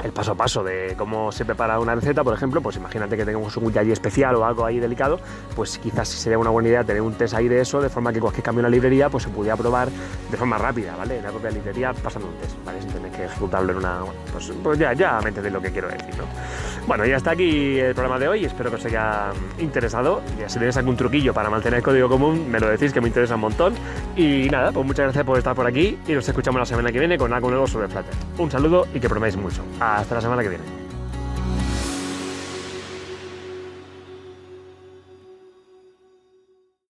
el 0.03 0.11
paso 0.11 0.31
a 0.31 0.35
paso 0.35 0.63
de 0.63 0.95
cómo 0.97 1.31
se 1.31 1.45
prepara 1.45 1.79
una 1.79 1.95
receta, 1.95 2.23
por 2.23 2.33
ejemplo, 2.33 2.61
pues 2.61 2.75
imagínate 2.77 3.17
que 3.17 3.25
tengamos 3.25 3.55
un 3.57 3.77
allí 3.77 3.91
especial 3.91 4.35
o 4.35 4.45
algo 4.45 4.65
ahí 4.65 4.79
delicado, 4.79 5.19
pues 5.55 5.77
quizás 5.77 6.07
sería 6.09 6.37
una 6.37 6.49
buena 6.49 6.69
idea 6.69 6.83
tener 6.83 7.01
un 7.01 7.13
test 7.13 7.33
ahí 7.33 7.47
de 7.47 7.61
eso, 7.61 7.81
de 7.81 7.89
forma 7.89 8.11
que 8.11 8.19
cualquier 8.19 8.43
cambio 8.43 8.59
en 8.59 8.63
la 8.63 8.69
librería 8.69 9.09
pues 9.09 9.23
se 9.23 9.29
pudiera 9.29 9.55
probar 9.55 9.89
de 9.89 10.37
forma 10.37 10.57
rápida, 10.57 10.95
¿vale? 10.95 11.17
En 11.17 11.23
la 11.23 11.29
propia 11.29 11.51
librería 11.51 11.93
pasando 11.93 12.27
un 12.27 12.35
test, 12.37 12.55
¿vale? 12.65 12.81
Sin 12.81 12.91
tener 12.91 13.11
que 13.11 13.25
ejecutarlo 13.25 13.71
en 13.71 13.77
una... 13.77 13.99
pues, 14.31 14.51
pues, 14.63 14.79
ya, 14.79 14.93
ya 14.93 15.19
me 15.21 15.29
entendéis 15.29 15.53
lo 15.53 15.61
que 15.61 15.71
quiero 15.71 15.87
decir. 15.87 16.15
Bueno, 16.87 17.05
ya 17.05 17.17
está 17.17 17.31
aquí 17.31 17.79
el 17.79 17.93
programa 17.93 18.19
de 18.19 18.27
hoy, 18.27 18.43
espero 18.43 18.69
que 18.69 18.75
os 18.75 18.85
haya 18.85 19.31
interesado, 19.59 20.21
ya 20.39 20.49
si 20.49 20.57
tenéis 20.57 20.75
algún 20.77 20.97
truquillo 20.97 21.33
para 21.33 21.49
mantener 21.49 21.77
el 21.77 21.83
código 21.83 22.09
común, 22.09 22.49
me 22.49 22.59
lo 22.59 22.67
decís 22.69 22.91
que 22.91 22.99
me 22.99 23.07
interesa 23.07 23.35
un 23.35 23.41
montón, 23.41 23.75
y 24.15 24.49
nada, 24.49 24.71
pues 24.71 24.85
muchas 24.85 25.05
gracias 25.05 25.23
por 25.23 25.37
estar 25.37 25.55
por 25.55 25.67
aquí 25.67 25.97
y 26.07 26.13
nos 26.13 26.27
escuchamos 26.27 26.59
la 26.59 26.65
semana 26.65 26.91
que 26.91 26.99
viene 26.99 27.17
con 27.17 27.31
algo 27.33 27.49
nuevo 27.49 27.67
sobre 27.67 27.87
Flutter. 27.87 28.13
Un 28.37 28.51
saludo 28.51 28.87
y 28.93 28.99
que 28.99 29.07
proméis 29.07 29.37
mucho. 29.37 29.63
Hasta 29.79 30.15
la 30.15 30.21
semana 30.21 30.41
que 30.41 30.49
viene. 30.49 30.80